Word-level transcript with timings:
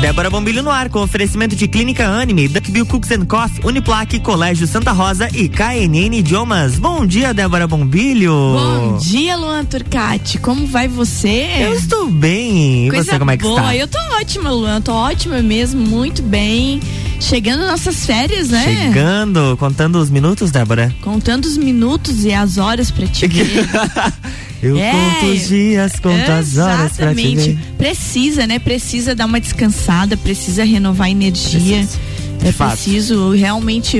Débora 0.00 0.30
Bombilho 0.30 0.62
no 0.62 0.70
ar 0.70 0.88
com 0.88 1.00
oferecimento 1.02 1.56
de 1.56 1.66
Clínica 1.66 2.06
Anime, 2.06 2.46
Duckbill 2.46 2.86
Cooks 2.86 3.10
and 3.10 3.26
Coffee, 3.26 3.60
Uniplaque, 3.64 4.20
Colégio 4.20 4.66
Santa 4.66 4.92
Rosa 4.92 5.28
e 5.34 5.48
KNN 5.48 6.14
Idiomas. 6.18 6.78
Bom 6.78 7.04
dia, 7.04 7.34
Débora 7.34 7.66
Bombilho. 7.66 8.32
Bom 8.32 8.98
dia, 8.98 9.36
Luan 9.36 9.64
Turcati. 9.64 10.38
Como 10.38 10.66
vai 10.68 10.86
você? 10.86 11.48
Eu 11.60 11.74
estou 11.74 12.08
bem. 12.08 12.86
E 12.86 12.90
Coisa 12.90 13.10
você 13.12 13.18
como 13.18 13.30
é 13.32 13.36
que 13.36 13.42
boa. 13.42 13.60
está? 13.60 13.76
Eu 13.76 13.88
tô 13.88 13.98
ótima, 14.20 14.50
Luan. 14.52 14.80
Tô 14.80 14.92
ótima 14.92 15.42
mesmo, 15.42 15.80
muito 15.84 16.22
bem. 16.22 16.80
Chegando 17.20 17.66
nossas 17.66 18.06
férias, 18.06 18.50
né? 18.50 18.64
Chegando, 18.64 19.56
contando 19.58 19.96
os 19.98 20.08
minutos, 20.10 20.52
Débora. 20.52 20.94
Contando 21.02 21.44
os 21.46 21.56
minutos 21.56 22.24
e 22.24 22.32
as 22.32 22.56
horas 22.56 22.92
pra 22.92 23.06
te 23.08 23.26
ver. 23.26 23.68
Eu 24.62 24.76
É, 24.76 24.90
conto 24.92 25.32
os 25.32 25.48
dias, 25.48 25.92
conto 26.00 26.30
as 26.30 26.56
horas 26.56 26.92
pra 26.96 27.14
te 27.14 27.20
Exatamente. 27.20 27.50
ver. 27.52 27.58
Precisa, 27.76 28.46
né? 28.46 28.58
Precisa 28.58 29.14
dar 29.14 29.26
uma 29.26 29.40
descansada, 29.40 30.16
precisa 30.16 30.64
renovar 30.64 31.10
energia. 31.10 31.78
Precisa. 31.78 31.98
É 32.44 32.52
fato. 32.52 32.72
preciso 32.72 33.32
realmente 33.32 33.98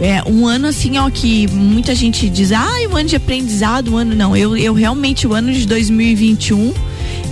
é 0.00 0.22
um 0.26 0.46
ano 0.46 0.66
assim, 0.68 0.98
ó, 0.98 1.08
que 1.10 1.46
muita 1.48 1.94
gente 1.94 2.28
diz, 2.28 2.50
ah, 2.52 2.68
um 2.90 2.96
ano 2.96 3.08
de 3.08 3.16
aprendizado, 3.16 3.92
um 3.92 3.96
ano 3.96 4.14
não. 4.14 4.36
Eu, 4.36 4.56
eu 4.56 4.74
realmente, 4.74 5.26
o 5.26 5.32
ano 5.34 5.52
de 5.52 5.66
2021 5.66 6.72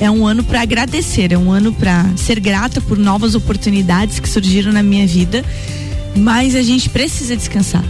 é 0.01 0.11
um 0.11 0.27
ano 0.27 0.45
para 0.45 0.61
agradecer, 0.63 1.33
é 1.33 1.39
um 1.39 1.51
ano 1.51 1.73
para 1.73 2.05
ser 2.17 2.39
grata 2.41 2.81
por 2.81 2.99
novas 2.99 3.35
oportunidades 3.35 4.19
que 4.21 4.29
surgiram 4.29 4.73
na 4.73 4.83
minha 4.83 5.07
vida. 5.07 5.45
Mas 6.15 6.55
a 6.55 6.63
gente 6.63 6.89
precisa 6.89 7.35
descansar. 7.37 7.85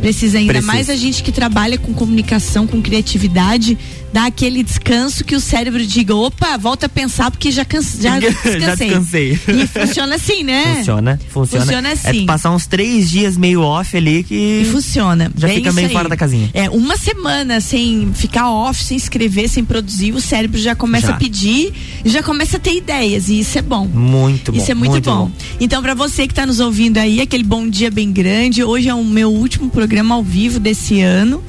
Precisa 0.00 0.36
ainda 0.36 0.52
Precisa. 0.52 0.72
mais 0.72 0.90
a 0.90 0.96
gente 0.96 1.22
que 1.22 1.32
trabalha 1.32 1.78
com 1.78 1.94
comunicação, 1.94 2.66
com 2.66 2.82
criatividade, 2.82 3.78
dar 4.14 4.26
aquele 4.26 4.62
descanso 4.62 5.24
que 5.24 5.34
o 5.34 5.40
cérebro 5.40 5.84
diga, 5.84 6.14
opa, 6.14 6.56
volta 6.56 6.86
a 6.86 6.88
pensar 6.88 7.32
porque 7.32 7.50
já, 7.50 7.64
canse, 7.64 8.00
já 8.00 8.16
descansei. 8.20 8.60
Já 8.60 8.74
descansei. 8.76 9.38
E 9.48 9.66
funciona 9.66 10.14
assim, 10.14 10.44
né? 10.44 10.76
Funciona, 10.76 11.20
funciona. 11.30 11.64
Funciona 11.64 11.88
É 11.88 11.92
assim. 11.92 12.20
tu 12.20 12.26
passar 12.26 12.52
uns 12.52 12.64
três 12.64 13.10
dias 13.10 13.36
meio 13.36 13.60
off 13.60 13.96
ali 13.96 14.18
E 14.20 14.22
que 14.22 14.68
funciona. 14.70 15.32
já 15.36 15.48
Bem 15.48 15.56
fica 15.56 15.70
aí. 15.80 15.88
fora 15.88 16.08
da 16.08 16.16
casinha. 16.16 16.48
É, 16.54 16.70
uma 16.70 16.96
semana 16.96 17.60
sem 17.60 18.12
ficar 18.14 18.48
off, 18.52 18.84
sem 18.84 18.96
escrever, 18.96 19.48
sem 19.48 19.64
produzir, 19.64 20.12
o 20.12 20.20
cérebro 20.20 20.60
já 20.60 20.76
começa 20.76 21.08
Já. 21.08 21.14
a 21.14 21.16
pedir 21.16 21.72
e 22.04 22.08
já 22.08 22.22
começa 22.22 22.56
a 22.56 22.60
ter 22.60 22.76
ideias. 22.76 23.28
E 23.28 23.40
isso 23.40 23.58
é 23.58 23.62
bom. 23.62 23.88
Muito 23.88 24.52
bom. 24.52 24.58
Isso 24.58 24.70
é 24.70 24.74
muito, 24.74 25.00
bom. 25.00 25.28
Então, 25.58 25.82
pra 25.82 25.92
você 25.92 26.28
que 26.28 26.34
tá 26.34 26.46
nos 26.46 26.60
ouvindo 26.60 26.98
aí, 26.98 27.20
aquele 27.20 27.42
bom 27.42 27.68
dia 27.68 27.90
bem 27.90 28.12
grande. 28.12 28.62
Hoje 28.62 28.88
é 28.88 28.94
o 28.94 29.02
meu 29.04 29.32
último 29.32 29.68
programa 29.70 30.14
ao 30.14 30.22
vivo 30.22 30.60
desse 30.60 31.00
ano. 31.00 31.42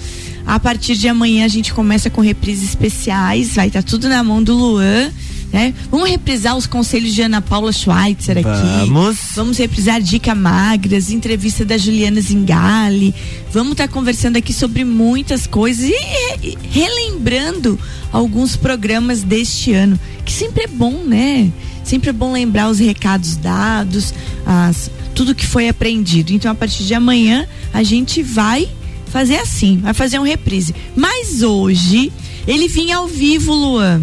A 0.46 0.60
partir 0.60 0.96
de 0.96 1.08
amanhã 1.08 1.46
a 1.46 1.48
gente 1.50 1.74
começa 1.74 2.10
com 2.10 2.22
reprises 2.22 2.70
especiais. 2.70 3.56
Vai 3.56 3.68
estar 3.68 3.84
tudo 3.84 4.08
na 4.08 4.24
mão 4.24 4.42
do 4.44 4.54
Luan. 4.56 5.12
Né? 5.54 5.74
Vamos 5.90 6.10
reprisar 6.10 6.58
os 6.58 6.68
conselhos 6.68 7.14
de 7.14 7.22
Ana 7.22 7.42
Paula 7.42 7.72
Schweitzer 7.72 8.40
aqui. 8.40 8.88
Vamos. 8.90 9.18
Vamos 9.36 9.58
reprisar 9.58 10.02
Dica 10.02 10.36
Magras, 10.36 11.10
entrevista 11.12 11.64
da 11.64 11.78
Juliana 11.78 12.20
Zingali. 12.20 13.16
Vamos 13.54 13.72
estar 13.72 13.88
conversando 13.88 14.36
aqui 14.36 14.52
sobre 14.52 14.84
muitas 14.84 15.48
coisas 15.48 15.90
e 15.90 15.94
re- 16.42 16.58
relembrando 16.72 17.80
alguns 18.12 18.56
programas 18.58 19.24
deste 19.24 19.72
ano, 19.72 19.98
que 20.26 20.32
sempre 20.34 20.64
é 20.66 20.68
bom, 20.68 21.04
né? 21.06 21.50
Sempre 21.86 22.09
é 22.09 22.14
bom 22.14 22.34
lembrar 22.34 22.70
os 22.70 22.80
recados 22.80 23.38
dados, 23.38 24.14
as, 24.46 24.90
tudo 25.14 25.36
que 25.36 25.46
foi 25.46 25.70
aprendido. 25.70 26.34
Então, 26.34 26.52
a 26.52 26.56
partir 26.56 26.84
de 26.84 26.94
amanhã, 26.94 27.48
a 27.74 27.84
gente 27.84 28.22
vai 28.22 28.68
fazer 29.16 29.38
assim, 29.38 29.78
vai 29.78 29.94
fazer 29.94 30.20
um 30.20 30.24
reprise. 30.24 30.76
Mas 30.94 31.42
hoje, 31.42 32.12
ele 32.46 32.68
vinha 32.68 32.98
ao 32.98 33.08
vivo, 33.08 33.54
Luan 33.54 34.02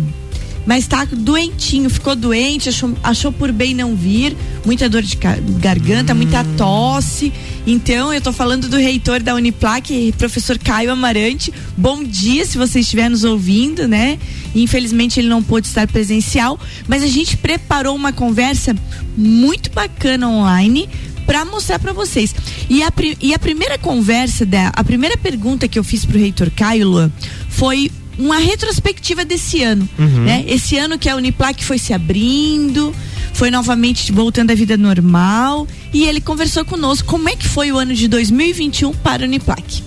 mas 0.65 0.87
tá 0.87 1.05
doentinho, 1.05 1.91
ficou 1.91 2.15
doente, 2.15 2.69
achou, 2.69 2.95
achou 3.03 3.33
por 3.33 3.51
bem 3.51 3.75
não 3.75 3.97
vir, 3.97 4.37
muita 4.65 4.89
dor 4.89 5.03
de 5.03 5.19
garganta, 5.59 6.15
muita 6.15 6.45
tosse. 6.57 7.33
Então, 7.67 8.13
eu 8.13 8.21
tô 8.21 8.33
falando 8.33 8.69
do 8.69 8.77
reitor 8.77 9.21
da 9.21 9.35
Uniplac, 9.35 10.13
professor 10.17 10.57
Caio 10.59 10.93
Amarante. 10.93 11.53
Bom 11.77 12.03
dia, 12.05 12.45
se 12.45 12.56
você 12.56 12.81
estiver 12.81 13.09
nos 13.09 13.25
ouvindo, 13.25 13.89
né? 13.89 14.19
Infelizmente 14.55 15.19
ele 15.19 15.28
não 15.28 15.43
pôde 15.43 15.67
estar 15.67 15.89
presencial, 15.89 16.59
mas 16.87 17.03
a 17.03 17.09
gente 17.09 17.37
preparou 17.37 17.97
uma 17.97 18.12
conversa 18.12 18.75
muito 19.17 19.71
bacana 19.71 20.28
online 20.28 20.89
para 21.32 21.47
mostrar 21.47 21.78
para 21.78 21.94
vocês. 21.94 22.34
E 22.69 22.82
a, 22.82 22.93
e 23.19 23.32
a 23.32 23.38
primeira 23.38 23.78
conversa, 23.78 24.44
da, 24.44 24.69
a 24.69 24.84
primeira 24.84 25.16
pergunta 25.16 25.66
que 25.66 25.78
eu 25.78 25.82
fiz 25.82 26.04
pro 26.04 26.19
reitor 26.19 26.50
Caio 26.54 26.87
Luan, 26.87 27.10
foi 27.48 27.91
uma 28.19 28.37
retrospectiva 28.37 29.25
desse 29.25 29.62
ano, 29.62 29.88
né? 30.26 30.44
Esse 30.47 30.76
ano 30.76 30.98
que 30.98 31.09
a 31.09 31.16
Uniplac 31.16 31.65
foi 31.65 31.78
se 31.78 31.94
abrindo, 31.94 32.94
foi 33.32 33.50
novamente 33.50 34.12
voltando 34.12 34.50
à 34.50 34.54
vida 34.54 34.76
normal 34.76 35.66
e 35.91 36.04
ele 36.04 36.21
conversou 36.21 36.66
conosco 36.66 37.09
como 37.09 37.31
é 37.31 37.34
que 37.34 37.48
foi 37.48 37.72
o 37.72 37.78
ano 37.78 37.94
de 37.94 38.09
2021 38.09 38.92
para 38.92 39.25
a 39.25 39.26
Uniplac. 39.26 39.82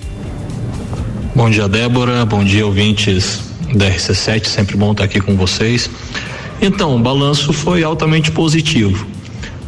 Bom 1.36 1.48
dia, 1.52 1.68
Débora. 1.68 2.26
Bom 2.26 2.44
dia, 2.44 2.66
ouvintes 2.66 3.40
da 3.76 3.88
RC7. 3.92 4.48
Sempre 4.48 4.76
bom 4.76 4.94
estar 4.94 5.04
aqui 5.04 5.22
com 5.22 5.36
vocês. 5.38 5.92
Então, 6.60 6.96
o 6.96 7.00
balanço 7.00 7.54
foi 7.54 7.84
altamente 7.84 8.32
positivo. 8.32 9.14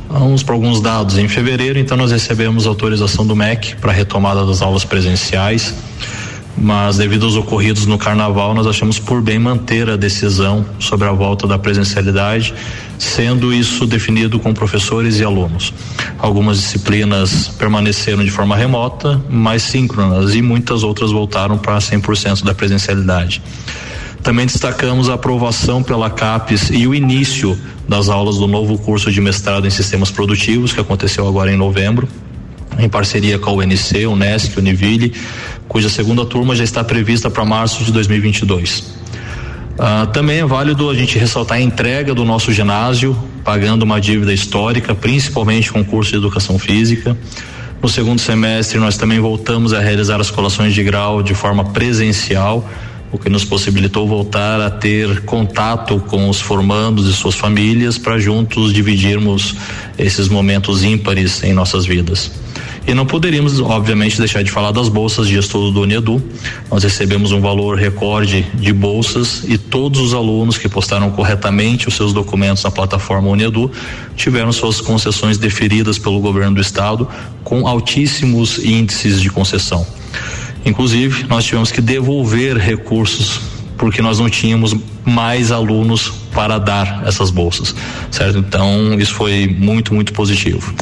Vamos 0.09 0.41
para 0.41 0.55
alguns 0.55 0.81
dados. 0.81 1.17
Em 1.17 1.27
fevereiro, 1.27 1.77
então, 1.77 1.97
nós 1.97 2.11
recebemos 2.11 2.65
autorização 2.65 3.25
do 3.25 3.35
MEC 3.35 3.75
para 3.75 3.91
retomada 3.91 4.45
das 4.45 4.61
aulas 4.61 4.85
presenciais, 4.85 5.73
mas 6.55 6.97
devido 6.97 7.25
aos 7.25 7.35
ocorridos 7.35 7.85
no 7.85 7.97
carnaval, 7.97 8.53
nós 8.53 8.65
achamos 8.65 8.97
por 8.97 9.21
bem 9.21 9.37
manter 9.37 9.89
a 9.89 9.95
decisão 9.95 10.65
sobre 10.79 11.07
a 11.07 11.11
volta 11.11 11.45
da 11.45 11.59
presencialidade, 11.59 12.53
sendo 12.97 13.53
isso 13.53 13.85
definido 13.85 14.39
com 14.39 14.53
professores 14.53 15.19
e 15.19 15.23
alunos. 15.23 15.73
Algumas 16.17 16.57
disciplinas 16.57 17.49
permaneceram 17.49 18.23
de 18.23 18.31
forma 18.31 18.55
remota, 18.55 19.21
mas 19.29 19.61
síncronas, 19.61 20.33
e 20.33 20.41
muitas 20.41 20.83
outras 20.83 21.11
voltaram 21.11 21.57
para 21.57 21.77
100% 21.77 22.43
da 22.43 22.55
presencialidade. 22.55 23.41
Também 24.27 24.45
destacamos 24.45 25.09
a 25.09 25.13
aprovação 25.13 25.81
pela 25.81 26.09
CAPES 26.09 26.69
e 26.71 26.85
o 26.85 26.93
início 26.93 27.57
das 27.87 28.09
aulas 28.09 28.35
do 28.35 28.45
novo 28.45 28.77
curso 28.77 29.09
de 29.09 29.21
mestrado 29.21 29.65
em 29.65 29.69
sistemas 29.69 30.11
produtivos, 30.11 30.73
que 30.73 30.81
aconteceu 30.81 31.25
agora 31.25 31.49
em 31.49 31.55
novembro, 31.55 32.09
em 32.77 32.89
parceria 32.89 33.39
com 33.39 33.51
a 33.51 33.53
UNC, 33.53 34.05
Unesc, 34.05 34.59
Univille, 34.59 35.13
cuja 35.65 35.87
segunda 35.87 36.25
turma 36.25 36.57
já 36.57 36.65
está 36.65 36.83
prevista 36.83 37.29
para 37.29 37.45
março 37.45 37.85
de 37.85 37.91
2022. 37.93 38.97
Ah, 39.79 40.09
também 40.11 40.39
é 40.39 40.45
válido 40.45 40.89
a 40.89 40.93
gente 40.93 41.17
ressaltar 41.17 41.59
a 41.59 41.61
entrega 41.61 42.13
do 42.13 42.25
nosso 42.25 42.51
ginásio, 42.51 43.17
pagando 43.45 43.83
uma 43.83 44.01
dívida 44.01 44.33
histórica, 44.33 44.93
principalmente 44.93 45.71
com 45.71 45.79
o 45.79 45.85
curso 45.85 46.11
de 46.11 46.17
educação 46.17 46.59
física. 46.59 47.17
No 47.81 47.87
segundo 47.87 48.19
semestre, 48.19 48.77
nós 48.77 48.97
também 48.97 49.21
voltamos 49.21 49.71
a 49.71 49.79
realizar 49.79 50.19
as 50.19 50.29
colações 50.29 50.73
de 50.73 50.83
grau 50.83 51.23
de 51.23 51.33
forma 51.33 51.63
presencial, 51.63 52.67
o 53.11 53.17
que 53.17 53.29
nos 53.29 53.45
possibilitou 53.45 54.07
voltar 54.07 54.59
a 54.59 54.69
ter 54.69 55.21
contato 55.21 55.99
com 56.07 56.29
os 56.29 56.41
formandos 56.41 57.07
e 57.07 57.13
suas 57.13 57.35
famílias 57.35 57.97
para 57.97 58.19
juntos 58.19 58.73
dividirmos 58.73 59.55
esses 59.97 60.27
momentos 60.27 60.83
ímpares 60.83 61.43
em 61.43 61.53
nossas 61.53 61.85
vidas. 61.85 62.31
E 62.87 62.93
não 62.93 63.05
poderíamos, 63.05 63.59
obviamente, 63.59 64.17
deixar 64.17 64.41
de 64.43 64.49
falar 64.49 64.71
das 64.71 64.87
bolsas 64.87 65.27
de 65.27 65.37
estudo 65.37 65.71
do 65.71 65.81
Unedu. 65.81 66.23
Nós 66.71 66.83
recebemos 66.83 67.33
um 67.33 67.41
valor 67.41 67.77
recorde 67.77 68.47
de 68.53 68.71
bolsas 68.71 69.43
e 69.45 69.57
todos 69.57 69.99
os 69.99 70.13
alunos 70.13 70.57
que 70.57 70.69
postaram 70.69 71.11
corretamente 71.11 71.89
os 71.89 71.95
seus 71.95 72.13
documentos 72.13 72.63
na 72.63 72.71
plataforma 72.71 73.27
Unedu 73.27 73.69
tiveram 74.15 74.53
suas 74.53 74.79
concessões 74.79 75.37
deferidas 75.37 75.97
pelo 75.97 76.21
governo 76.21 76.55
do 76.55 76.61
estado 76.61 77.05
com 77.43 77.67
altíssimos 77.67 78.57
índices 78.59 79.21
de 79.21 79.29
concessão. 79.29 79.85
Inclusive, 80.67 81.25
nós 81.27 81.43
tivemos 81.45 81.71
que 81.71 81.81
devolver 81.81 82.57
recursos 82.57 83.39
porque 83.77 84.01
nós 84.01 84.17
não 84.19 84.27
tínhamos 84.29 84.75
mais 85.05 85.51
alunos 85.51 86.09
para 86.33 86.57
dar 86.57 87.03
essas 87.05 87.29
bolsas, 87.29 87.75
certo? 88.11 88.39
Então, 88.39 88.99
isso 88.99 89.13
foi 89.13 89.47
muito, 89.47 89.93
muito 89.93 90.13
positivo. 90.13 90.73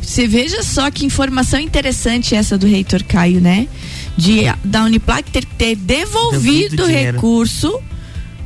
Você 0.00 0.26
veja 0.26 0.62
só 0.62 0.90
que 0.90 1.04
informação 1.04 1.60
interessante 1.60 2.34
essa 2.34 2.56
do 2.56 2.66
reitor 2.66 3.02
Caio, 3.04 3.40
né? 3.40 3.68
De 4.16 4.42
da 4.64 4.84
Uniplac 4.84 5.30
ter 5.30 5.44
ter 5.44 5.76
devolvido 5.76 6.84
o 6.84 6.86
recurso 6.86 7.80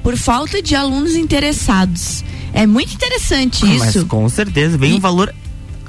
por 0.03 0.17
falta 0.17 0.61
de 0.61 0.75
alunos 0.75 1.15
interessados. 1.15 2.25
É 2.53 2.67
muito 2.67 2.93
interessante 2.95 3.63
Ah, 3.65 3.69
Mas 3.79 3.95
isso. 3.95 4.07
com 4.07 4.29
certeza, 4.29 4.77
vem 4.77 4.93
E- 4.93 4.95
um 4.95 4.99
valor 5.01 5.33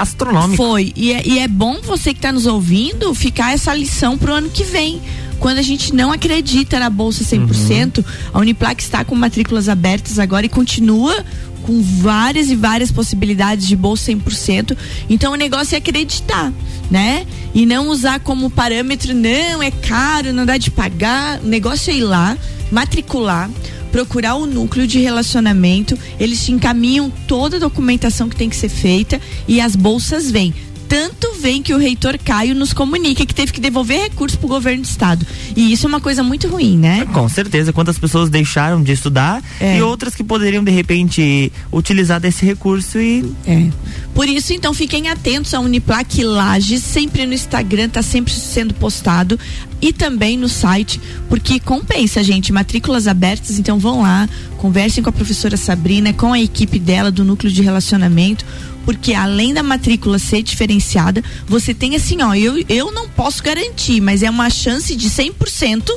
astronômico. 0.01 0.57
Foi. 0.57 0.91
E 0.95 1.13
é, 1.13 1.21
e 1.25 1.39
é 1.39 1.47
bom 1.47 1.79
você 1.81 2.13
que 2.13 2.19
está 2.19 2.31
nos 2.31 2.45
ouvindo 2.45 3.13
ficar 3.13 3.53
essa 3.53 3.73
lição 3.73 4.17
pro 4.17 4.33
ano 4.33 4.49
que 4.49 4.63
vem. 4.63 5.01
Quando 5.39 5.57
a 5.57 5.63
gente 5.63 5.93
não 5.93 6.11
acredita 6.11 6.79
na 6.79 6.89
Bolsa 6.89 7.23
100%, 7.23 8.05
a 8.31 8.39
Uniplac 8.39 8.81
está 8.81 9.03
com 9.03 9.15
matrículas 9.15 9.67
abertas 9.67 10.19
agora 10.19 10.45
e 10.45 10.49
continua 10.49 11.25
com 11.63 11.81
várias 11.81 12.49
e 12.49 12.55
várias 12.55 12.91
possibilidades 12.91 13.67
de 13.67 13.75
bolsa 13.75 14.11
100%. 14.11 14.77
Então 15.09 15.33
o 15.33 15.35
negócio 15.35 15.75
é 15.75 15.77
acreditar, 15.77 16.51
né? 16.89 17.25
E 17.53 17.65
não 17.65 17.89
usar 17.89 18.19
como 18.19 18.49
parâmetro, 18.49 19.13
não, 19.13 19.61
é 19.61 19.71
caro, 19.71 20.33
não 20.33 20.45
dá 20.45 20.57
de 20.57 20.69
pagar. 20.69 21.39
O 21.39 21.47
negócio 21.47 21.91
é 21.91 21.97
ir 21.97 22.03
lá, 22.03 22.37
matricular, 22.71 23.49
procurar 23.91 24.35
o 24.35 24.45
núcleo 24.45 24.87
de 24.87 24.99
relacionamento, 24.99 25.97
eles 26.19 26.45
te 26.45 26.51
encaminham 26.51 27.11
toda 27.27 27.57
a 27.57 27.59
documentação 27.59 28.29
que 28.29 28.35
tem 28.35 28.49
que 28.49 28.55
ser 28.55 28.69
feita 28.69 29.19
e 29.47 29.59
as 29.59 29.75
bolsas 29.75 30.31
vêm 30.31 30.53
tanto 30.91 31.31
vem 31.39 31.63
que 31.63 31.73
o 31.73 31.77
reitor 31.77 32.17
Caio 32.17 32.53
nos 32.53 32.73
comunica 32.73 33.25
que 33.25 33.33
teve 33.33 33.53
que 33.53 33.61
devolver 33.61 34.09
recursos 34.09 34.37
para 34.37 34.45
o 34.45 34.49
governo 34.49 34.81
do 34.81 34.85
estado. 34.85 35.25
E 35.55 35.71
isso 35.71 35.85
é 35.85 35.87
uma 35.87 36.01
coisa 36.01 36.21
muito 36.21 36.49
ruim, 36.49 36.77
né? 36.77 37.07
Com 37.13 37.29
certeza. 37.29 37.71
Quantas 37.71 37.97
pessoas 37.97 38.29
deixaram 38.29 38.83
de 38.83 38.91
estudar 38.91 39.41
é. 39.61 39.77
e 39.77 39.81
outras 39.81 40.13
que 40.13 40.21
poderiam, 40.21 40.61
de 40.61 40.69
repente, 40.69 41.49
utilizar 41.71 42.19
desse 42.19 42.45
recurso 42.45 42.99
e. 42.99 43.23
É. 43.47 43.69
Por 44.13 44.27
isso, 44.27 44.51
então, 44.51 44.73
fiquem 44.73 45.07
atentos 45.07 45.53
à 45.53 45.61
Uniplac 45.61 46.21
Lages, 46.21 46.83
sempre 46.83 47.25
no 47.25 47.33
Instagram, 47.33 47.87
tá 47.87 48.01
sempre 48.01 48.33
sendo 48.33 48.73
postado 48.73 49.39
e 49.81 49.93
também 49.93 50.37
no 50.37 50.49
site, 50.49 50.99
porque 51.29 51.59
compensa, 51.59 52.21
gente, 52.21 52.51
matrículas 52.51 53.07
abertas, 53.07 53.57
então 53.57 53.79
vão 53.79 54.01
lá, 54.01 54.29
conversem 54.57 55.01
com 55.01 55.09
a 55.09 55.13
professora 55.13 55.55
Sabrina, 55.55 56.13
com 56.13 56.33
a 56.33 56.39
equipe 56.39 56.77
dela 56.77 57.09
do 57.09 57.23
núcleo 57.23 57.51
de 57.51 57.61
relacionamento 57.61 58.45
porque 58.85 59.13
além 59.13 59.53
da 59.53 59.63
matrícula 59.63 60.19
ser 60.19 60.41
diferenciada, 60.41 61.23
você 61.47 61.73
tem 61.73 61.95
assim, 61.95 62.21
ó, 62.21 62.33
eu, 62.33 62.63
eu 62.67 62.91
não 62.91 63.07
posso 63.07 63.43
garantir, 63.43 64.01
mas 64.01 64.23
é 64.23 64.29
uma 64.29 64.49
chance 64.49 64.95
de 64.95 65.09
100% 65.09 65.91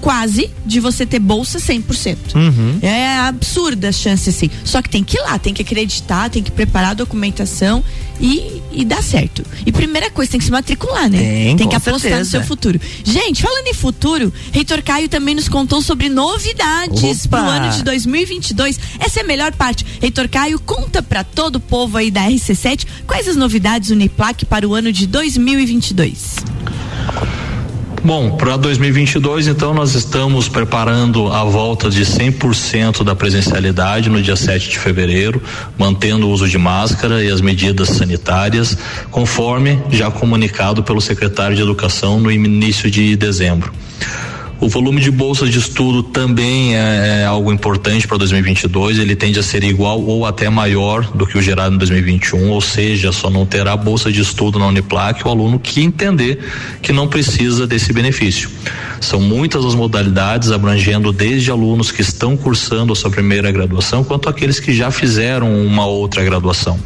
quase 0.00 0.50
de 0.64 0.80
você 0.80 1.04
ter 1.04 1.18
bolsa 1.18 1.58
100%. 1.58 2.34
Uhum. 2.34 2.78
É 2.82 3.18
absurda 3.18 3.88
a 3.88 3.92
chance 3.92 4.30
assim. 4.30 4.50
Só 4.64 4.80
que 4.82 4.88
tem 4.88 5.04
que 5.04 5.16
ir 5.16 5.20
lá, 5.20 5.38
tem 5.38 5.52
que 5.52 5.62
acreditar, 5.62 6.30
tem 6.30 6.42
que 6.42 6.50
preparar 6.50 6.90
a 6.90 6.94
documentação 6.94 7.82
e, 8.20 8.62
e 8.72 8.84
dar 8.84 9.02
certo. 9.02 9.44
E 9.64 9.72
primeira 9.72 10.10
coisa, 10.10 10.32
tem 10.32 10.38
que 10.38 10.44
se 10.44 10.50
matricular, 10.50 11.08
né? 11.08 11.18
Tem, 11.18 11.56
tem 11.56 11.68
que 11.68 11.76
apostar 11.76 12.00
certeza. 12.00 12.18
no 12.18 12.26
seu 12.26 12.42
futuro. 12.44 12.80
Gente, 13.04 13.42
falando 13.42 13.66
em 13.66 13.74
futuro, 13.74 14.32
Reitor 14.52 14.82
Caio 14.82 15.08
também 15.08 15.34
nos 15.34 15.48
contou 15.48 15.80
sobre 15.80 16.08
novidades 16.08 17.26
para 17.26 17.44
o 17.44 17.48
ano 17.48 17.70
de 17.70 17.82
2022. 17.82 18.78
Essa 18.98 19.20
é 19.20 19.22
a 19.22 19.26
melhor 19.26 19.52
parte. 19.52 19.84
Reitor 20.00 20.28
Caio, 20.28 20.58
conta 20.60 21.02
para 21.02 21.22
todo 21.22 21.56
o 21.56 21.60
povo 21.60 21.96
aí 21.96 22.10
da 22.10 22.22
RC7 22.22 22.86
quais 23.06 23.28
as 23.28 23.36
novidades 23.36 23.90
Uniplac 23.90 24.44
para 24.46 24.66
o 24.68 24.74
ano 24.74 24.92
de 24.92 25.06
2022. 25.06 26.36
Bom, 28.08 28.30
para 28.38 28.56
2022, 28.56 29.48
então, 29.48 29.74
nós 29.74 29.94
estamos 29.94 30.48
preparando 30.48 31.30
a 31.30 31.44
volta 31.44 31.90
de 31.90 32.06
100% 32.06 33.04
da 33.04 33.14
presencialidade 33.14 34.08
no 34.08 34.22
dia 34.22 34.34
7 34.34 34.70
de 34.70 34.78
fevereiro, 34.78 35.42
mantendo 35.76 36.26
o 36.26 36.30
uso 36.30 36.48
de 36.48 36.56
máscara 36.56 37.22
e 37.22 37.30
as 37.30 37.42
medidas 37.42 37.90
sanitárias, 37.90 38.78
conforme 39.10 39.78
já 39.90 40.10
comunicado 40.10 40.82
pelo 40.82 41.02
secretário 41.02 41.54
de 41.54 41.60
Educação 41.60 42.18
no 42.18 42.32
início 42.32 42.90
de 42.90 43.14
dezembro. 43.14 43.74
O 44.60 44.68
volume 44.68 45.00
de 45.00 45.10
bolsas 45.10 45.50
de 45.50 45.58
estudo 45.58 46.02
também 46.02 46.74
é, 46.74 47.20
é 47.20 47.24
algo 47.24 47.52
importante 47.52 48.08
para 48.08 48.18
2022. 48.18 48.98
Ele 48.98 49.14
tende 49.14 49.38
a 49.38 49.42
ser 49.42 49.62
igual 49.62 50.02
ou 50.02 50.26
até 50.26 50.50
maior 50.50 51.04
do 51.12 51.24
que 51.24 51.38
o 51.38 51.42
gerado 51.42 51.76
em 51.76 51.78
2021, 51.78 52.50
ou 52.50 52.60
seja, 52.60 53.12
só 53.12 53.30
não 53.30 53.46
terá 53.46 53.76
bolsa 53.76 54.10
de 54.10 54.20
estudo 54.20 54.58
na 54.58 54.66
Uniplac 54.66 55.24
o 55.24 55.30
aluno 55.30 55.60
que 55.60 55.80
entender 55.80 56.40
que 56.82 56.92
não 56.92 57.06
precisa 57.06 57.68
desse 57.68 57.92
benefício. 57.92 58.50
São 59.00 59.20
muitas 59.20 59.64
as 59.64 59.76
modalidades, 59.76 60.50
abrangendo 60.50 61.12
desde 61.12 61.52
alunos 61.52 61.92
que 61.92 62.02
estão 62.02 62.36
cursando 62.36 62.92
a 62.92 62.96
sua 62.96 63.10
primeira 63.10 63.52
graduação, 63.52 64.02
quanto 64.02 64.28
aqueles 64.28 64.58
que 64.58 64.72
já 64.72 64.90
fizeram 64.90 65.54
uma 65.64 65.86
outra 65.86 66.24
graduação. 66.24 66.80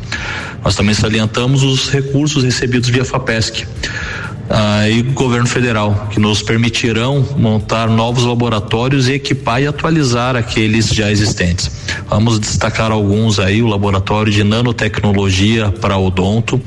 Nós 0.62 0.76
também 0.76 0.94
salientamos 0.94 1.62
os 1.62 1.88
recursos 1.88 2.44
recebidos 2.44 2.90
via 2.90 3.04
FAPESC 3.04 3.66
ah, 4.54 4.86
e 4.86 5.00
governo 5.00 5.46
federal, 5.46 6.08
que 6.10 6.20
nos 6.20 6.42
permitirão 6.42 7.26
montar 7.38 7.88
novos 7.88 8.24
laboratórios 8.24 9.08
e 9.08 9.14
equipar 9.14 9.62
e 9.62 9.66
atualizar 9.66 10.36
aqueles 10.36 10.88
já 10.88 11.10
existentes. 11.10 11.70
Vamos 12.06 12.38
destacar 12.38 12.92
alguns 12.92 13.38
aí: 13.38 13.62
o 13.62 13.66
laboratório 13.66 14.30
de 14.30 14.44
nanotecnologia 14.44 15.70
para 15.80 15.96
odonto, 15.96 16.60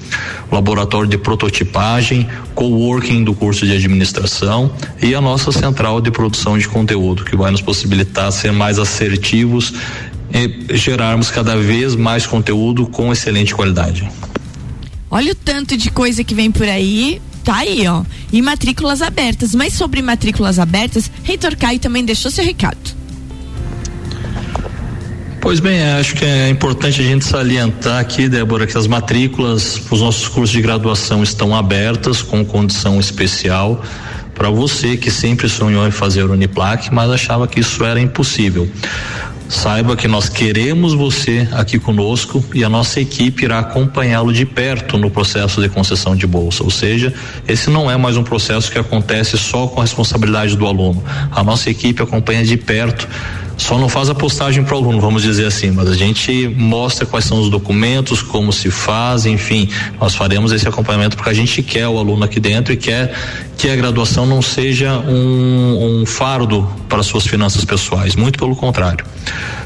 o 0.49 0.55
laboratório 0.55 1.07
de 1.07 1.19
prototipagem, 1.19 2.27
coworking 2.55 3.23
do 3.23 3.35
curso 3.35 3.67
de 3.67 3.73
administração 3.73 4.71
e 4.99 5.13
a 5.13 5.21
nossa 5.21 5.51
central 5.51 6.01
de 6.01 6.09
produção 6.09 6.57
de 6.57 6.67
conteúdo, 6.67 7.23
que 7.23 7.35
vai 7.35 7.51
nos 7.51 7.61
possibilitar 7.61 8.31
ser 8.31 8.51
mais 8.51 8.79
assertivos 8.79 9.71
e 10.33 10.75
gerarmos 10.75 11.29
cada 11.29 11.55
vez 11.55 11.95
mais 11.95 12.25
conteúdo 12.25 12.87
com 12.87 13.13
excelente 13.13 13.53
qualidade. 13.53 14.09
Olha 15.11 15.33
o 15.33 15.35
tanto 15.35 15.77
de 15.77 15.91
coisa 15.91 16.23
que 16.23 16.33
vem 16.33 16.51
por 16.51 16.67
aí. 16.67 17.21
Tá 17.45 17.57
aí, 17.57 17.87
ó. 17.87 18.03
E 18.33 18.41
matrículas 18.41 19.03
abertas. 19.03 19.53
Mas 19.53 19.73
sobre 19.73 20.01
matrículas 20.01 20.57
abertas, 20.57 21.09
Reitor 21.23 21.55
Caio 21.55 21.79
também 21.79 22.03
deixou 22.03 22.31
seu 22.31 22.43
recado. 22.43 22.95
Pois 25.39 25.59
bem, 25.59 25.79
acho 25.91 26.15
que 26.15 26.25
é 26.25 26.49
importante 26.49 26.99
a 26.99 27.03
gente 27.03 27.23
salientar 27.23 27.99
aqui, 27.99 28.27
Débora, 28.27 28.65
que 28.65 28.75
as 28.75 28.87
matrículas 28.87 29.79
os 29.91 30.01
nossos 30.01 30.27
cursos 30.27 30.49
de 30.49 30.59
graduação 30.59 31.21
estão 31.21 31.55
abertas 31.55 32.23
com 32.23 32.43
condição 32.43 32.99
especial 32.99 33.79
para 34.33 34.49
você 34.49 34.97
que 34.97 35.11
sempre 35.11 35.47
sonhou 35.47 35.87
em 35.87 35.91
fazer 35.91 36.23
Uniplac, 36.23 36.91
mas 36.91 37.11
achava 37.11 37.47
que 37.47 37.59
isso 37.59 37.85
era 37.85 38.01
impossível. 38.01 38.67
Saiba 39.47 39.95
que 39.95 40.07
nós 40.07 40.27
queremos 40.27 40.93
você 40.93 41.47
aqui 41.51 41.77
conosco 41.77 42.43
e 42.53 42.63
a 42.63 42.69
nossa 42.69 42.99
equipe 42.99 43.45
irá 43.45 43.59
acompanhá-lo 43.59 44.33
de 44.33 44.45
perto 44.45 44.97
no 44.97 45.09
processo 45.09 45.61
de 45.61 45.69
concessão 45.69 46.15
de 46.15 46.25
bolsa. 46.25 46.63
Ou 46.63 46.71
seja, 46.71 47.13
esse 47.47 47.69
não 47.69 47.89
é 47.89 47.95
mais 47.95 48.17
um 48.17 48.23
processo 48.23 48.71
que 48.71 48.79
acontece 48.79 49.37
só 49.37 49.67
com 49.67 49.79
a 49.79 49.83
responsabilidade 49.83 50.57
do 50.57 50.65
aluno. 50.65 51.03
A 51.31 51.43
nossa 51.43 51.69
equipe 51.69 52.01
acompanha 52.01 52.43
de 52.43 52.57
perto 52.57 53.07
só 53.57 53.77
não 53.77 53.87
faz 53.87 54.09
a 54.09 54.15
postagem 54.15 54.63
para 54.63 54.75
o 54.75 54.77
aluno, 54.77 54.99
vamos 54.99 55.23
dizer 55.23 55.45
assim, 55.45 55.71
mas 55.71 55.89
a 55.89 55.95
gente 55.95 56.47
mostra 56.49 57.05
quais 57.05 57.25
são 57.25 57.39
os 57.39 57.49
documentos, 57.49 58.21
como 58.21 58.51
se 58.51 58.69
faz, 58.69 59.25
enfim, 59.25 59.69
nós 59.99 60.15
faremos 60.15 60.51
esse 60.51 60.67
acompanhamento 60.67 61.15
porque 61.15 61.29
a 61.29 61.33
gente 61.33 61.63
quer 61.63 61.87
o 61.87 61.97
aluno 61.97 62.23
aqui 62.23 62.39
dentro 62.39 62.73
e 62.73 62.77
quer 62.77 63.13
que 63.57 63.69
a 63.69 63.75
graduação 63.75 64.25
não 64.25 64.41
seja 64.41 64.97
um, 64.99 66.01
um 66.01 66.05
fardo 66.05 66.69
para 66.89 67.01
suas 67.01 67.25
finanças 67.25 67.63
pessoais, 67.63 68.15
muito 68.15 68.37
pelo 68.37 68.55
contrário. 68.55 69.05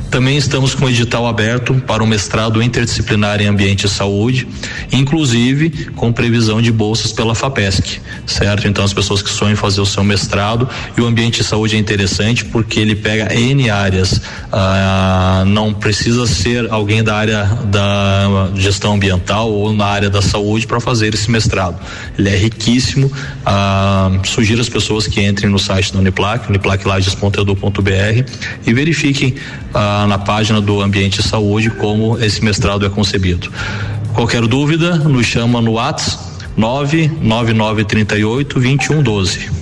Também 0.10 0.38
estamos 0.38 0.74
com 0.74 0.86
o 0.86 0.90
edital 0.90 1.28
aberto 1.28 1.76
para 1.86 2.04
o 2.04 2.08
mestrado 2.08 2.64
interdisciplinar 2.64 3.42
em 3.42 3.46
ambiente 3.46 3.86
e 3.86 3.90
saúde, 3.90 4.48
inclusive 4.92 5.70
com 5.96 6.12
previsão 6.12 6.62
de 6.62 6.72
bolsas 6.72 7.12
pela 7.12 7.36
FAPESC, 7.36 8.02
certo? 8.26 8.68
Então 8.68 8.84
as 8.84 8.92
pessoas 8.92 9.22
que 9.22 9.30
sonham 9.30 9.56
fazer 9.56 9.82
o 9.82 9.86
seu 9.86 10.04
mestrado 10.04 10.68
e 10.98 11.02
o 11.02 11.06
ambiente 11.06 11.42
e 11.42 11.44
saúde 11.44 11.76
é 11.76 11.80
interessante 11.80 12.44
porque 12.44 12.80
ele 12.80 12.96
pega 12.96 13.34
N 13.34 13.70
áreas, 13.70 14.20
ah, 14.52 15.44
não 15.46 15.74
precisa 15.74 16.26
ser 16.26 16.72
alguém 16.72 17.04
da 17.04 17.16
área 17.16 17.46
da 17.66 18.50
gestão 18.56 18.94
ambiental 18.94 19.52
ou 19.52 19.72
na 19.72 19.86
área 19.86 20.10
da 20.10 20.24
saúde 20.24 20.66
para 20.66 20.80
fazer 20.80 21.14
esse 21.14 21.30
mestrado. 21.30 21.80
Ele 22.18 22.30
é 22.30 22.36
riquíssimo, 22.36 23.12
ah, 23.46 24.12
sugiro 24.26 24.60
às 24.60 24.70
pessoas 24.70 25.06
que 25.06 25.22
entrem 25.22 25.52
no 25.52 25.60
site 25.60 25.94
da 25.94 26.00
Uniplac, 26.00 26.50
uniplaclages.edu.br 26.50 28.24
e 28.66 28.74
verifiquem 28.74 29.36
ah, 29.74 30.06
na 30.08 30.18
página 30.18 30.62
do 30.62 30.82
Ambiente 30.82 31.20
e 31.20 31.24
Saúde 31.24 31.70
como 31.70 32.18
esse 32.20 32.44
mestrado 32.44 32.86
é 32.86 32.90
concebido. 32.90 33.52
Qualquer 34.14 34.48
dúvida, 34.48 34.96
nos 34.96 35.26
chama 35.26 35.62
no 35.62 35.74
WhatsApp 35.74 36.30
99938 36.58 38.60
2112. 38.60 39.59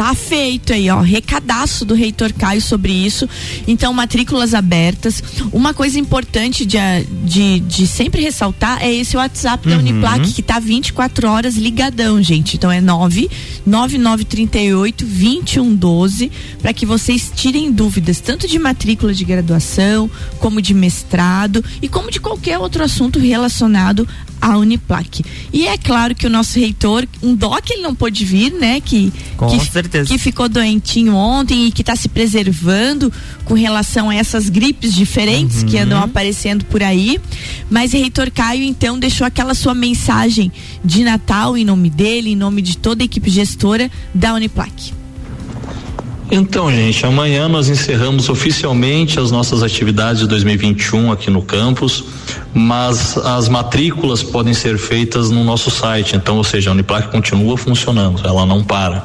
Tá 0.00 0.14
feito 0.14 0.72
aí, 0.72 0.88
ó. 0.88 1.02
Recadaço 1.02 1.84
do 1.84 1.92
reitor 1.92 2.32
Caio 2.32 2.62
sobre 2.62 2.90
isso. 2.90 3.28
Então, 3.68 3.92
matrículas 3.92 4.54
abertas. 4.54 5.22
Uma 5.52 5.74
coisa 5.74 5.98
importante 5.98 6.64
de, 6.64 6.78
de, 7.22 7.60
de 7.60 7.86
sempre 7.86 8.22
ressaltar 8.22 8.82
é 8.82 8.90
esse 8.90 9.14
WhatsApp 9.14 9.68
uhum. 9.68 9.74
da 9.74 9.78
Uniplac, 9.78 10.32
que 10.32 10.42
tá 10.42 10.58
24 10.58 11.28
horas 11.28 11.54
ligadão, 11.54 12.22
gente. 12.22 12.56
Então 12.56 12.72
é 12.72 12.80
99938 12.80 15.04
2112 15.04 16.32
para 16.62 16.72
que 16.72 16.86
vocês 16.86 17.30
tirem 17.36 17.70
dúvidas, 17.70 18.20
tanto 18.20 18.48
de 18.48 18.58
matrícula 18.58 19.12
de 19.12 19.22
graduação, 19.22 20.10
como 20.38 20.62
de 20.62 20.72
mestrado 20.72 21.62
e 21.82 21.90
como 21.90 22.10
de 22.10 22.20
qualquer 22.20 22.58
outro 22.58 22.82
assunto 22.82 23.18
relacionado 23.18 24.08
à 24.40 24.56
Uniplac. 24.56 25.22
E 25.52 25.66
é 25.66 25.76
claro 25.76 26.14
que 26.14 26.26
o 26.26 26.30
nosso 26.30 26.58
reitor, 26.58 27.06
um 27.22 27.36
que 27.62 27.74
ele 27.74 27.82
não 27.82 27.94
pôde 27.94 28.24
vir, 28.24 28.52
né? 28.52 28.80
Que, 28.80 29.12
Com 29.36 29.48
que, 29.48 29.64
certeza. 29.64 29.89
Que 30.06 30.18
ficou 30.18 30.48
doentinho 30.48 31.14
ontem 31.14 31.66
e 31.66 31.72
que 31.72 31.82
está 31.82 31.96
se 31.96 32.08
preservando 32.08 33.12
com 33.44 33.54
relação 33.54 34.10
a 34.10 34.14
essas 34.14 34.48
gripes 34.48 34.94
diferentes 34.94 35.62
uhum. 35.62 35.68
que 35.68 35.78
andam 35.78 36.02
aparecendo 36.02 36.64
por 36.64 36.82
aí. 36.82 37.20
Mas 37.68 37.92
reitor 37.92 38.30
Caio, 38.30 38.62
então, 38.62 38.98
deixou 38.98 39.26
aquela 39.26 39.54
sua 39.54 39.74
mensagem 39.74 40.52
de 40.84 41.04
Natal 41.04 41.56
em 41.56 41.64
nome 41.64 41.90
dele, 41.90 42.30
em 42.30 42.36
nome 42.36 42.62
de 42.62 42.76
toda 42.76 43.02
a 43.02 43.06
equipe 43.06 43.30
gestora 43.30 43.90
da 44.14 44.34
Uniplac. 44.34 45.00
Então, 46.32 46.70
gente, 46.70 47.04
amanhã 47.04 47.48
nós 47.48 47.68
encerramos 47.68 48.28
oficialmente 48.28 49.18
as 49.18 49.32
nossas 49.32 49.64
atividades 49.64 50.22
de 50.22 50.28
2021 50.28 51.10
aqui 51.10 51.28
no 51.28 51.42
campus, 51.42 52.04
mas 52.54 53.18
as 53.18 53.48
matrículas 53.48 54.22
podem 54.22 54.54
ser 54.54 54.78
feitas 54.78 55.28
no 55.28 55.42
nosso 55.42 55.72
site. 55.72 56.14
Então, 56.14 56.36
ou 56.36 56.44
seja, 56.44 56.70
a 56.70 56.72
Uniplac 56.72 57.08
continua 57.10 57.56
funcionando, 57.56 58.24
ela 58.24 58.46
não 58.46 58.62
para. 58.62 59.02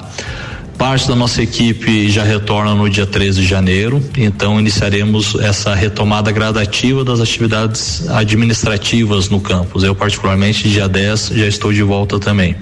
Parte 0.78 1.08
da 1.08 1.16
nossa 1.16 1.42
equipe 1.42 2.10
já 2.10 2.24
retorna 2.24 2.76
no 2.76 2.90
dia 2.90 3.06
13 3.06 3.42
de 3.42 3.48
janeiro, 3.48 4.04
então 4.18 4.60
iniciaremos 4.60 5.36
essa 5.36 5.74
retomada 5.74 6.32
gradativa 6.32 7.04
das 7.04 7.20
atividades 7.22 8.08
administrativas 8.10 9.30
no 9.30 9.40
campus. 9.40 9.84
Eu, 9.84 9.96
particularmente, 9.96 10.70
dia 10.70 10.88
10 10.88 11.32
já 11.34 11.48
estou 11.48 11.72
de 11.72 11.82
volta 11.82 12.20
também. 12.20 12.56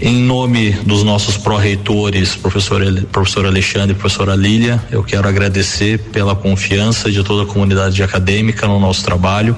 Em 0.00 0.14
nome 0.14 0.70
dos 0.86 1.02
nossos 1.02 1.36
pró-reitores, 1.36 2.34
professor, 2.34 2.82
professor 3.12 3.44
Alexandre 3.44 3.92
e 3.92 3.94
professora 3.94 4.34
Lília, 4.34 4.82
eu 4.90 5.02
quero 5.04 5.28
agradecer 5.28 5.98
pela 5.98 6.34
confiança 6.34 7.10
de 7.10 7.22
toda 7.22 7.42
a 7.42 7.46
comunidade 7.46 8.02
acadêmica 8.02 8.66
no 8.66 8.80
nosso 8.80 9.04
trabalho 9.04 9.56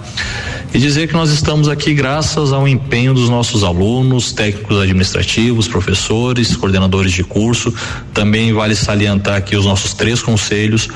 e 0.73 0.79
dizer 0.79 1.07
que 1.07 1.14
nós 1.14 1.31
estamos 1.31 1.69
aqui 1.69 1.95
graças 1.95 2.53
ao 2.53 2.67
empenho 2.67 3.14
dos 3.14 3.29
nossos 3.29 3.62
alunos, 3.62 4.33
técnicos 4.33 4.81
administrativos, 4.81 5.69
professores, 5.69 6.57
coordenadores 6.57 7.12
de 7.12 7.23
curso. 7.23 7.73
Também 8.12 8.53
vale 8.53 8.75
salientar 8.75 9.37
aqui 9.37 9.57
os 9.57 9.64
nossos 9.64 9.95
três 9.95 10.21
conselhos, 10.21 10.88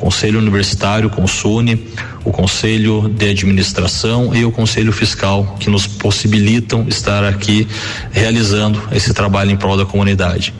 Conselho 0.00 0.38
Universitário, 0.38 1.10
Consune, 1.10 1.78
o 2.24 2.32
Conselho 2.32 3.06
de 3.06 3.28
Administração 3.28 4.34
e 4.34 4.46
o 4.46 4.50
Conselho 4.50 4.92
Fiscal, 4.92 5.56
que 5.60 5.68
nos 5.68 5.86
possibilitam 5.86 6.86
estar 6.88 7.22
aqui 7.22 7.68
realizando 8.10 8.82
esse 8.92 9.12
trabalho 9.12 9.50
em 9.50 9.58
prol 9.58 9.76
da 9.76 9.84
comunidade. 9.84 10.54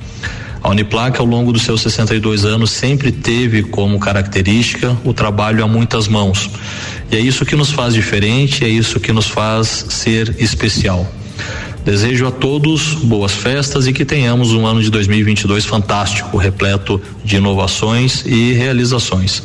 A 0.63 0.69
Uniplac, 0.69 1.19
ao 1.19 1.25
longo 1.25 1.53
dos 1.55 1.63
seus 1.63 1.81
62 1.81 2.45
anos, 2.45 2.71
sempre 2.71 3.11
teve 3.11 3.63
como 3.63 3.99
característica 3.99 4.95
o 5.05 5.15
trabalho 5.15 5.65
a 5.65 5.67
muitas 5.67 6.07
mãos. 6.07 6.51
E 7.11 7.17
é 7.17 7.19
isso 7.19 7.47
que 7.47 7.57
nos 7.57 7.71
faz 7.71 7.95
diferente, 7.95 8.63
é 8.63 8.69
isso 8.69 9.01
que 9.01 9.11
nos 9.11 9.27
faz 9.27 9.87
ser 9.89 10.37
especial. 10.39 11.11
Desejo 11.85 12.27
a 12.27 12.31
todos 12.31 12.95
boas 12.95 13.33
festas 13.33 13.87
e 13.87 13.93
que 13.93 14.05
tenhamos 14.05 14.53
um 14.53 14.67
ano 14.67 14.83
de 14.83 14.91
2022 14.91 15.65
fantástico, 15.65 16.37
repleto 16.37 17.01
de 17.25 17.37
inovações 17.37 18.25
e 18.27 18.53
realizações. 18.53 19.43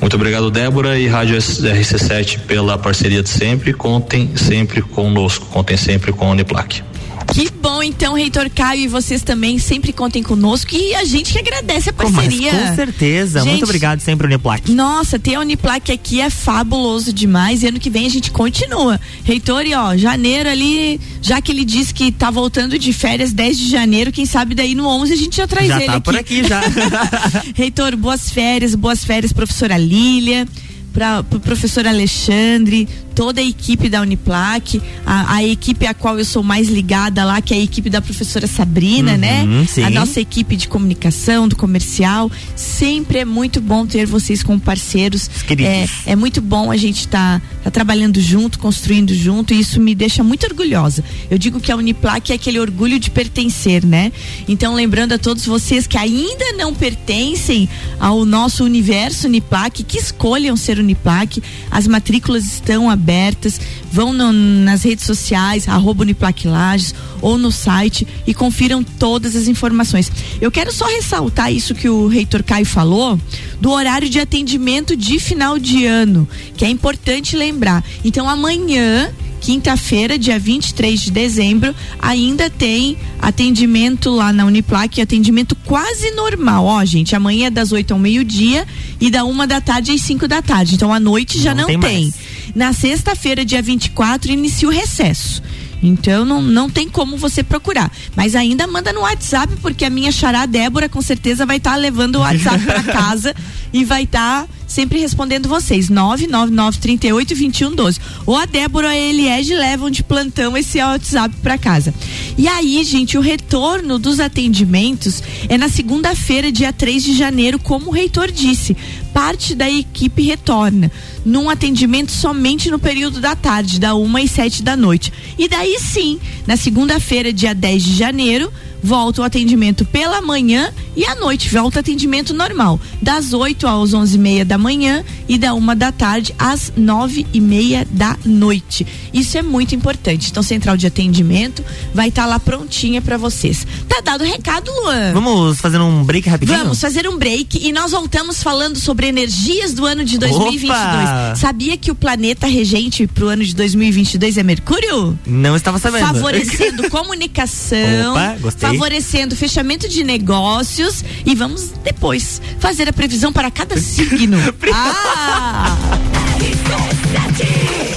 Muito 0.00 0.14
obrigado, 0.14 0.50
Débora 0.50 0.98
e 0.98 1.06
Rádio 1.06 1.36
RC7 1.36 2.40
pela 2.40 2.76
parceria 2.76 3.22
de 3.22 3.28
sempre. 3.28 3.72
Contem 3.72 4.36
sempre 4.36 4.82
conosco, 4.82 5.46
contem 5.46 5.76
sempre 5.76 6.12
com 6.12 6.26
a 6.26 6.30
Uniplac. 6.30 6.82
Que 7.32 7.50
bom, 7.50 7.82
então, 7.82 8.14
Reitor 8.14 8.50
Caio, 8.50 8.82
e 8.82 8.88
vocês 8.88 9.22
também 9.22 9.58
sempre 9.58 9.92
contem 9.92 10.22
conosco 10.22 10.74
e 10.74 10.94
a 10.94 11.04
gente 11.04 11.32
que 11.32 11.38
agradece 11.38 11.90
a 11.90 11.92
parceria. 11.92 12.50
Com 12.50 12.76
certeza, 12.76 13.40
gente, 13.40 13.50
muito 13.50 13.64
obrigado 13.64 14.00
sempre, 14.00 14.26
Uniplac. 14.26 14.70
Nossa, 14.70 15.18
ter 15.18 15.36
a 15.36 15.40
Uniplac 15.40 15.90
aqui 15.90 16.20
é 16.20 16.28
fabuloso 16.28 17.12
demais 17.12 17.62
e 17.62 17.68
ano 17.68 17.80
que 17.80 17.88
vem 17.88 18.06
a 18.06 18.10
gente 18.10 18.30
continua. 18.30 19.00
Reitor, 19.24 19.64
e 19.64 19.74
ó, 19.74 19.96
janeiro 19.96 20.48
ali, 20.48 21.00
já 21.22 21.40
que 21.40 21.52
ele 21.52 21.64
disse 21.64 21.94
que 21.94 22.12
tá 22.12 22.30
voltando 22.30 22.78
de 22.78 22.92
férias 22.92 23.32
10 23.32 23.58
de 23.58 23.70
janeiro, 23.70 24.12
quem 24.12 24.26
sabe 24.26 24.54
daí 24.54 24.74
no 24.74 24.86
11 24.86 25.12
a 25.12 25.16
gente 25.16 25.36
já 25.36 25.46
traz 25.46 25.68
já 25.68 25.76
ele 25.76 25.86
tá 25.86 25.92
aqui. 25.94 26.02
por 26.02 26.16
aqui 26.16 26.44
já. 26.46 26.60
Reitor, 27.56 27.96
boas 27.96 28.30
férias, 28.30 28.74
boas 28.74 29.04
férias, 29.04 29.32
professora 29.32 29.78
Lília 29.78 30.46
para 30.92 31.20
o 31.20 31.24
pro 31.24 31.40
professor 31.40 31.86
Alexandre, 31.86 32.88
toda 33.14 33.40
a 33.40 33.44
equipe 33.44 33.88
da 33.88 34.00
Uniplac, 34.00 34.80
a, 35.04 35.36
a, 35.36 35.44
equipe 35.44 35.86
a 35.86 35.94
qual 35.94 36.18
eu 36.18 36.24
sou 36.24 36.42
mais 36.42 36.68
ligada 36.68 37.24
lá, 37.24 37.40
que 37.40 37.54
é 37.54 37.56
a 37.56 37.60
equipe 37.60 37.88
da 37.88 38.00
professora 38.00 38.46
Sabrina, 38.46 39.16
né? 39.16 39.42
uhum, 39.42 39.60
né? 39.60 39.66
Sim. 39.66 39.82
A 39.84 39.90
nossa 39.90 40.20
equipe 40.20 40.56
de 40.56 40.68
comunicação, 40.68 41.46
do 41.46 41.56
comercial. 41.56 42.30
Sempre 42.56 43.18
é 43.18 43.24
muito 43.24 43.60
bom 43.60 43.86
ter 43.86 44.06
vocês 44.06 44.42
como 44.42 44.58
parceiros. 44.58 45.30
É, 45.58 46.12
é, 46.12 46.16
muito 46.16 46.40
bom 46.40 46.70
a 46.70 46.76
gente 46.76 47.00
estar 47.00 47.40
tá, 47.40 47.46
tá 47.64 47.70
trabalhando 47.70 48.20
junto, 48.20 48.58
construindo 48.58 49.14
junto, 49.14 49.52
e 49.52 49.60
isso 49.60 49.80
me 49.80 49.94
deixa 49.94 50.22
muito 50.24 50.46
orgulhosa. 50.46 51.04
Eu 51.30 51.38
digo 51.38 51.60
que 51.60 51.70
a 51.70 51.76
Uniplac 51.76 52.32
é 52.32 52.34
aquele 52.34 52.58
orgulho 52.58 52.98
de 52.98 53.10
pertencer, 53.10 53.84
né? 53.84 54.12
Então, 54.48 54.74
lembrando 54.74 55.12
a 55.12 55.18
todos 55.18 55.44
vocês 55.46 55.86
que 55.86 55.98
ainda 55.98 56.52
não 56.56 56.74
pertencem 56.74 57.68
ao 58.00 58.24
nosso 58.24 58.64
universo 58.64 59.26
Uniplac, 59.26 59.82
que 59.84 59.98
escolham 59.98 60.56
ser 60.56 60.78
Uniplac, 60.78 61.42
as 61.70 61.86
matrículas 61.86 62.44
estão 62.44 62.88
abertas 62.88 63.01
abertas. 63.02 63.60
Vão 63.90 64.12
no, 64.12 64.32
nas 64.32 64.84
redes 64.84 65.04
sociais, 65.04 65.68
arroba 65.68 66.02
Uniplac 66.02 66.46
Lages, 66.46 66.94
ou 67.20 67.36
no 67.36 67.50
site 67.50 68.06
e 68.26 68.32
confiram 68.32 68.82
todas 68.82 69.34
as 69.34 69.48
informações. 69.48 70.10
Eu 70.40 70.50
quero 70.50 70.72
só 70.72 70.86
ressaltar 70.86 71.52
isso 71.52 71.74
que 71.74 71.88
o 71.88 72.06
reitor 72.06 72.42
Caio 72.42 72.64
falou, 72.64 73.18
do 73.60 73.70
horário 73.70 74.08
de 74.08 74.20
atendimento 74.20 74.96
de 74.96 75.18
final 75.18 75.58
de 75.58 75.84
ano, 75.84 76.28
que 76.56 76.64
é 76.64 76.68
importante 76.68 77.36
lembrar. 77.36 77.84
Então 78.04 78.28
amanhã 78.28 79.12
quinta-feira, 79.42 80.16
dia 80.16 80.38
23 80.38 81.00
de 81.00 81.10
dezembro, 81.10 81.74
ainda 81.98 82.48
tem 82.48 82.96
atendimento 83.20 84.08
lá 84.08 84.32
na 84.32 84.46
Uniplac, 84.46 85.00
atendimento 85.00 85.56
quase 85.64 86.12
normal. 86.12 86.64
Ó, 86.64 86.84
gente, 86.84 87.16
amanhã 87.16 87.48
é 87.48 87.50
das 87.50 87.72
8 87.72 87.92
ao 87.92 87.98
meio-dia 87.98 88.66
e 89.00 89.10
da 89.10 89.24
uma 89.24 89.46
da 89.46 89.60
tarde 89.60 89.90
às 89.90 90.00
5 90.00 90.28
da 90.28 90.40
tarde. 90.40 90.76
Então, 90.76 90.94
à 90.94 91.00
noite 91.00 91.40
já 91.40 91.54
não, 91.54 91.66
não 91.66 91.80
tem. 91.80 91.80
tem. 91.80 92.14
Na 92.54 92.72
sexta-feira, 92.72 93.44
dia 93.44 93.60
24, 93.60 94.30
inicia 94.30 94.68
o 94.68 94.70
recesso. 94.70 95.42
Então 95.82 96.24
não, 96.24 96.40
não 96.40 96.70
tem 96.70 96.88
como 96.88 97.16
você 97.16 97.42
procurar. 97.42 97.90
Mas 98.14 98.36
ainda 98.36 98.68
manda 98.68 98.92
no 98.92 99.00
WhatsApp, 99.00 99.54
porque 99.60 99.84
a 99.84 99.90
minha 99.90 100.12
xará 100.12 100.46
Débora 100.46 100.88
com 100.88 101.02
certeza 101.02 101.44
vai 101.44 101.56
estar 101.56 101.72
tá 101.72 101.76
levando 101.76 102.16
o 102.16 102.20
WhatsApp 102.20 102.64
para 102.64 102.82
casa 102.94 103.34
e 103.72 103.84
vai 103.84 104.04
estar 104.04 104.42
tá 104.42 104.48
sempre 104.72 104.98
respondendo 104.98 105.48
vocês. 105.48 105.88
999382112. 105.90 108.00
Ou 108.26 108.36
a 108.36 108.44
Débora 108.46 108.88
ou 108.88 108.92
a 108.92 108.96
Eliege 108.96 109.54
levam 109.54 109.90
de 109.90 110.02
plantão 110.02 110.56
esse 110.56 110.78
WhatsApp 110.78 111.36
para 111.42 111.58
casa. 111.58 111.94
E 112.36 112.48
aí, 112.48 112.82
gente, 112.84 113.16
o 113.18 113.20
retorno 113.20 113.98
dos 113.98 114.18
atendimentos 114.18 115.22
é 115.48 115.58
na 115.58 115.68
segunda-feira, 115.68 116.50
dia 116.50 116.72
3 116.72 117.04
de 117.04 117.14
janeiro, 117.14 117.58
como 117.58 117.90
o 117.90 117.92
reitor 117.92 118.30
disse. 118.30 118.74
Parte 119.12 119.54
da 119.54 119.70
equipe 119.70 120.22
retorna 120.22 120.90
num 121.24 121.48
atendimento 121.48 122.10
somente 122.10 122.70
no 122.70 122.78
período 122.78 123.20
da 123.20 123.36
tarde, 123.36 123.78
da 123.78 123.94
1 123.94 124.16
às 124.16 124.30
7 124.30 124.62
da 124.62 124.76
noite. 124.76 125.12
E 125.38 125.48
daí 125.48 125.78
sim, 125.78 126.18
na 126.46 126.56
segunda-feira, 126.56 127.32
dia 127.32 127.54
10 127.54 127.82
de 127.82 127.96
janeiro, 127.96 128.52
volta 128.82 129.22
o 129.22 129.24
atendimento 129.24 129.84
pela 129.84 130.20
manhã 130.20 130.72
e 130.96 131.04
à 131.04 131.14
noite 131.14 131.48
volta 131.48 131.78
o 131.78 131.80
atendimento 131.80 132.34
normal, 132.34 132.80
das 133.00 133.32
8 133.32 133.66
às 133.66 133.94
11 133.94 134.14
e 134.14 134.18
meia 134.18 134.44
da 134.44 134.58
manhã 134.58 135.04
e 135.28 135.38
da 135.38 135.54
uma 135.54 135.74
da 135.74 135.92
tarde 135.92 136.34
às 136.38 136.72
nove 136.76 137.26
e 137.32 137.40
meia 137.40 137.86
da 137.90 138.16
noite. 138.24 138.86
Isso 139.12 139.38
é 139.38 139.42
muito 139.42 139.74
importante. 139.74 140.30
Então, 140.30 140.42
central 140.42 140.76
de 140.76 140.86
atendimento 140.86 141.64
vai 141.94 142.08
estar 142.08 142.22
tá 142.22 142.28
lá 142.28 142.38
prontinha 142.38 143.00
para 143.00 143.16
vocês. 143.16 143.66
Tá 143.88 144.00
dado 144.00 144.22
o 144.22 144.26
recado, 144.26 144.70
Luan? 144.70 145.12
Vamos 145.12 145.60
fazer 145.60 145.78
um 145.80 146.02
break 146.04 146.28
rapidinho? 146.28 146.58
Vamos 146.58 146.80
fazer 146.80 147.08
um 147.08 147.16
break 147.18 147.66
e 147.66 147.72
nós 147.72 147.92
voltamos 147.92 148.42
falando 148.42 148.78
sobre 148.78 149.06
energias 149.06 149.72
do 149.74 149.86
ano 149.86 150.04
de 150.04 150.18
2022. 150.18 150.70
Opa! 150.70 151.34
Sabia 151.36 151.76
que 151.76 151.90
o 151.90 151.94
planeta 151.94 152.46
regente 152.46 153.06
pro 153.06 153.28
ano 153.28 153.44
de 153.44 153.54
2022 153.54 154.36
é 154.36 154.42
Mercúrio? 154.42 155.18
Não 155.26 155.56
estava 155.56 155.78
sabendo. 155.78 156.06
Favorecendo 156.06 156.88
comunicação, 156.90 158.12
Opa, 158.12 158.36
gostei. 158.40 158.71
Favorecendo 158.72 159.36
fechamento 159.36 159.88
de 159.88 160.04
negócios 160.04 161.04
e 161.24 161.34
vamos 161.34 161.72
depois 161.82 162.40
fazer 162.58 162.88
a 162.88 162.92
previsão 162.92 163.32
para 163.32 163.50
cada 163.50 163.76
signo. 163.80 164.38
ah! 164.72 165.76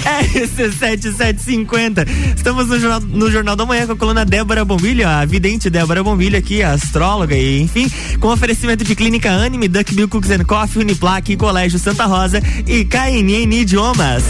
RC7750. 0.05 2.07
Estamos 2.35 2.67
no 2.67 2.79
Jornal, 2.79 3.01
no 3.01 3.31
Jornal 3.31 3.55
da 3.55 3.65
Manhã 3.65 3.87
com 3.87 3.93
a 3.93 3.95
coluna 3.95 4.25
Débora 4.25 4.63
Bombilho, 4.63 5.07
a 5.07 5.25
vidente 5.25 5.69
Débora 5.69 6.03
Bombilho 6.03 6.37
aqui, 6.37 6.61
astróloga 6.61 7.35
e 7.35 7.61
enfim, 7.61 7.91
com 8.19 8.29
oferecimento 8.29 8.83
de 8.83 8.95
Clínica 8.95 9.31
Anime, 9.31 9.67
Duckbill 9.67 10.07
Cooks 10.07 10.29
Coffee, 10.45 10.81
Uniplaque, 10.81 11.35
Colégio 11.35 11.79
Santa 11.79 12.05
Rosa 12.05 12.41
e 12.67 12.85
KNN 12.85 13.53
Idiomas. 13.53 14.23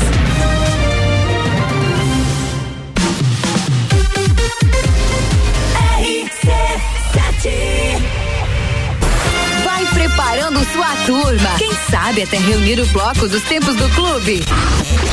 Turma. 11.05 11.55
Quem 11.57 11.71
sabe 11.89 12.23
até 12.23 12.37
reunir 12.37 12.79
o 12.79 12.85
bloco 12.87 13.27
dos 13.27 13.43
tempos 13.43 13.75
do 13.75 13.87
clube. 13.89 14.43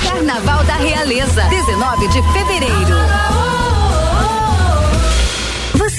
Carnaval 0.03 0.65
da 0.65 0.77
Realeza, 0.77 1.43
19 1.45 2.09
de 2.09 2.23
fevereiro. 2.33 3.42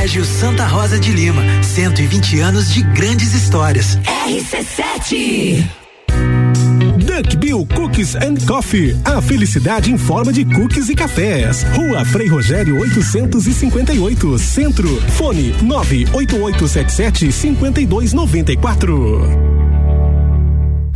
Colégio 0.00 0.24
Santa 0.24 0.66
Rosa 0.66 0.98
de 0.98 1.12
Lima, 1.12 1.42
120 1.62 2.40
anos 2.40 2.72
de 2.72 2.82
grandes 2.82 3.34
histórias. 3.34 3.98
RC7 4.26 5.62
Duck 7.04 7.36
Bill 7.36 7.66
Cookies 7.66 8.16
and 8.16 8.36
Coffee. 8.46 8.96
A 9.04 9.20
felicidade 9.20 9.92
em 9.92 9.98
forma 9.98 10.32
de 10.32 10.46
cookies 10.46 10.88
e 10.88 10.94
cafés. 10.94 11.66
Rua 11.74 12.02
Frei 12.06 12.28
Rogério 12.28 12.80
858, 12.80 14.38
Centro. 14.38 14.88
Fone 15.10 15.54
98877 15.60 17.30
5294. 17.30 19.59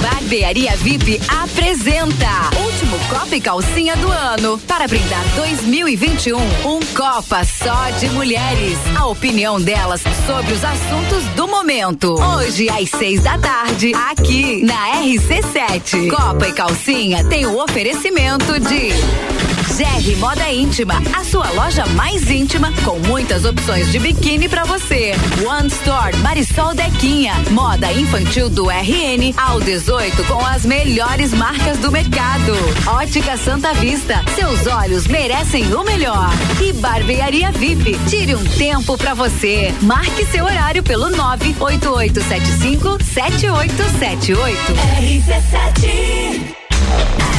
Barbearia 0.00 0.76
VIP 0.76 1.20
apresenta 1.28 2.50
Último 2.64 2.98
Copa 3.08 3.36
e 3.36 3.40
Calcinha 3.40 3.94
do 3.96 4.10
Ano. 4.10 4.58
Para 4.66 4.88
brindar 4.88 5.22
2021, 5.36 6.38
um 6.38 6.80
Copa 6.94 7.44
só 7.44 7.90
de 7.98 8.08
mulheres. 8.10 8.78
A 8.96 9.06
opinião 9.06 9.60
delas 9.60 10.02
sobre 10.26 10.52
os 10.52 10.64
assuntos 10.64 11.24
do 11.36 11.46
momento. 11.46 12.14
Hoje, 12.14 12.68
às 12.68 12.90
seis 12.90 13.22
da 13.22 13.38
tarde, 13.38 13.92
aqui 13.94 14.64
na 14.64 15.02
RC7. 15.02 16.10
Copa 16.10 16.48
e 16.48 16.52
Calcinha 16.52 17.24
tem 17.24 17.46
o 17.46 17.62
oferecimento 17.62 18.58
de. 18.58 19.31
GR 19.76 20.16
Moda 20.18 20.52
Íntima, 20.52 21.02
a 21.18 21.24
sua 21.24 21.48
loja 21.52 21.86
mais 21.86 22.30
íntima 22.30 22.70
com 22.84 22.98
muitas 22.98 23.46
opções 23.46 23.90
de 23.90 23.98
biquíni 23.98 24.46
para 24.46 24.64
você. 24.64 25.14
One 25.46 25.68
Store 25.68 26.14
Marisol 26.18 26.74
Dequinha, 26.74 27.32
moda 27.50 27.90
infantil 27.90 28.50
do 28.50 28.68
RN 28.68 29.32
ao 29.34 29.60
18 29.60 30.24
com 30.24 30.44
as 30.44 30.66
melhores 30.66 31.32
marcas 31.32 31.78
do 31.78 31.90
mercado. 31.90 32.52
Ótica 32.86 33.38
Santa 33.38 33.72
Vista, 33.72 34.22
seus 34.34 34.66
olhos 34.66 35.06
merecem 35.06 35.74
o 35.74 35.82
melhor. 35.82 36.28
E 36.60 36.74
Barbearia 36.74 37.50
VIP, 37.50 37.98
tire 38.10 38.34
um 38.34 38.44
tempo 38.44 38.98
para 38.98 39.14
você. 39.14 39.72
Marque 39.80 40.26
seu 40.26 40.44
horário 40.44 40.82
pelo 40.82 41.08
98875 41.08 43.02
7878. 43.02 44.58
RC7 45.00 47.31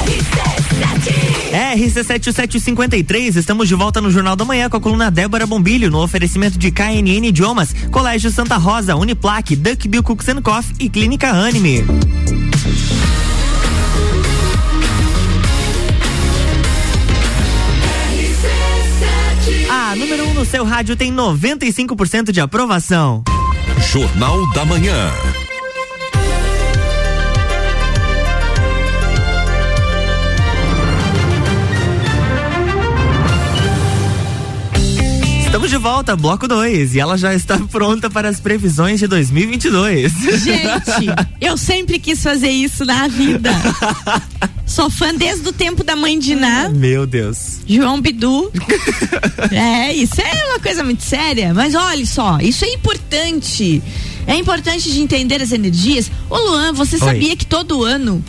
RC7753, 1.53 3.35
estamos 3.35 3.67
de 3.67 3.75
volta 3.75 4.01
no 4.01 4.09
Jornal 4.09 4.35
da 4.35 4.43
Manhã 4.43 4.67
com 4.67 4.77
a 4.77 4.81
coluna 4.81 5.11
Débora 5.11 5.45
Bombilho, 5.45 5.91
no 5.91 6.01
oferecimento 6.01 6.57
de 6.57 6.71
KNN 6.71 7.27
Idiomas, 7.27 7.75
Colégio 7.91 8.31
Santa 8.31 8.57
Rosa, 8.57 8.95
Uniplaque, 8.95 9.55
Duck 9.55 9.87
Bill 9.87 10.01
Cooks 10.01 10.25
Coffee 10.43 10.75
e 10.79 10.89
Clínica 10.89 11.29
Anime. 11.29 11.85
A 19.69 19.95
número 19.95 20.25
1 20.25 20.29
um 20.29 20.33
no 20.33 20.45
seu 20.45 20.63
rádio 20.63 20.95
tem 20.95 21.13
95% 21.13 22.31
de 22.31 22.41
aprovação. 22.41 23.23
Jornal 23.91 24.51
da 24.53 24.65
Manhã. 24.65 25.11
De 35.73 35.79
volta, 35.79 36.15
bloco 36.15 36.47
2, 36.47 36.93
e 36.93 36.99
ela 36.99 37.17
já 37.17 37.33
está 37.33 37.57
pronta 37.57 38.07
para 38.07 38.29
as 38.29 38.39
previsões 38.39 38.99
de 38.99 39.07
2022. 39.07 40.11
Gente, 40.43 41.07
eu 41.41 41.57
sempre 41.57 41.97
quis 41.97 42.21
fazer 42.21 42.51
isso 42.51 42.85
na 42.85 43.07
vida. 43.07 43.49
Sou 44.67 44.87
fã 44.87 45.15
desde 45.15 45.49
o 45.49 45.51
tempo 45.51 45.83
da 45.83 45.95
mãe 45.95 46.19
de 46.19 46.35
Ná. 46.35 46.69
Meu 46.69 47.07
Deus. 47.07 47.61
João 47.67 47.99
Bidu. 47.99 48.51
é, 49.49 49.91
isso 49.93 50.21
é 50.21 50.45
uma 50.49 50.59
coisa 50.59 50.83
muito 50.83 51.01
séria. 51.01 51.55
Mas 51.55 51.73
olha 51.73 52.05
só, 52.05 52.37
isso 52.39 52.63
é 52.63 52.69
importante. 52.69 53.81
É 54.27 54.35
importante 54.35 54.91
de 54.91 55.01
entender 55.01 55.41
as 55.41 55.51
energias. 55.51 56.11
Ô 56.29 56.37
Luan, 56.37 56.71
você 56.73 56.97
Oi. 56.97 56.99
sabia 56.99 57.35
que 57.35 57.47
todo 57.47 57.83
ano 57.83 58.23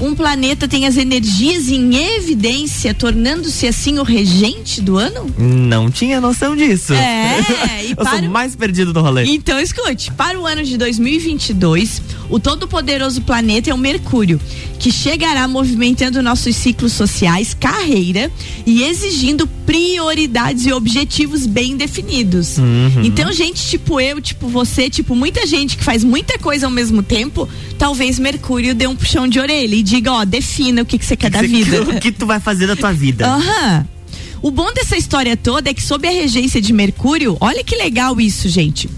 um 0.00 0.14
planeta 0.14 0.68
tem 0.68 0.86
as 0.86 0.96
energias 0.96 1.68
em 1.68 1.96
evidência, 2.16 2.94
tornando-se 2.94 3.66
assim 3.66 3.98
o 3.98 4.02
regente 4.02 4.80
do 4.80 4.96
ano? 4.96 5.26
Não 5.36 5.90
tinha 5.90 6.20
noção 6.20 6.56
disso. 6.56 6.92
É, 6.92 7.84
e 7.84 7.90
Eu 7.90 7.96
para... 7.96 8.18
sou 8.18 8.28
mais 8.30 8.54
perdido 8.54 8.92
do 8.92 9.00
rolê. 9.00 9.24
Então 9.24 9.58
escute, 9.58 10.12
para 10.12 10.38
o 10.38 10.46
ano 10.46 10.62
de 10.62 10.76
2022, 10.76 12.02
o 12.30 12.38
todo-poderoso 12.38 13.22
planeta 13.22 13.70
é 13.70 13.74
o 13.74 13.78
Mercúrio, 13.78 14.40
que 14.78 14.92
chegará 14.92 15.48
movimentando 15.48 16.22
nossos 16.22 16.54
ciclos 16.54 16.92
sociais, 16.92 17.54
carreira 17.58 18.30
e 18.66 18.82
exigindo 18.82 19.46
prioridades 19.66 20.66
e 20.66 20.72
objetivos 20.72 21.46
bem 21.46 21.76
definidos. 21.76 22.58
Uhum. 22.58 23.02
Então, 23.04 23.32
gente 23.32 23.66
tipo 23.68 24.00
eu, 24.00 24.20
tipo 24.20 24.48
você, 24.48 24.88
tipo 24.88 25.14
muita 25.14 25.46
gente 25.46 25.76
que 25.76 25.84
faz 25.84 26.04
muita 26.04 26.38
coisa 26.38 26.66
ao 26.66 26.72
mesmo 26.72 27.02
tempo, 27.02 27.48
talvez 27.78 28.18
Mercúrio 28.18 28.74
dê 28.74 28.86
um 28.86 28.96
puxão 28.96 29.26
de 29.26 29.38
orelha 29.40 29.74
e 29.74 29.82
diga, 29.88 30.12
ó, 30.12 30.24
defina 30.24 30.82
o 30.82 30.86
que, 30.86 30.98
que 30.98 31.04
você 31.04 31.16
quer 31.16 31.30
que 31.30 31.36
da 31.36 31.40
você, 31.40 31.48
vida. 31.48 31.82
O 31.82 32.00
que 32.00 32.12
tu 32.12 32.26
vai 32.26 32.40
fazer 32.40 32.66
da 32.66 32.76
tua 32.76 32.92
vida. 32.92 33.26
Aham. 33.26 33.78
Uhum. 33.78 33.98
O 34.40 34.50
bom 34.52 34.72
dessa 34.72 34.96
história 34.96 35.36
toda 35.36 35.70
é 35.70 35.74
que 35.74 35.82
sob 35.82 36.06
a 36.06 36.12
regência 36.12 36.60
de 36.60 36.72
Mercúrio, 36.72 37.36
olha 37.40 37.64
que 37.64 37.74
legal 37.74 38.20
isso, 38.20 38.48
gente 38.48 38.88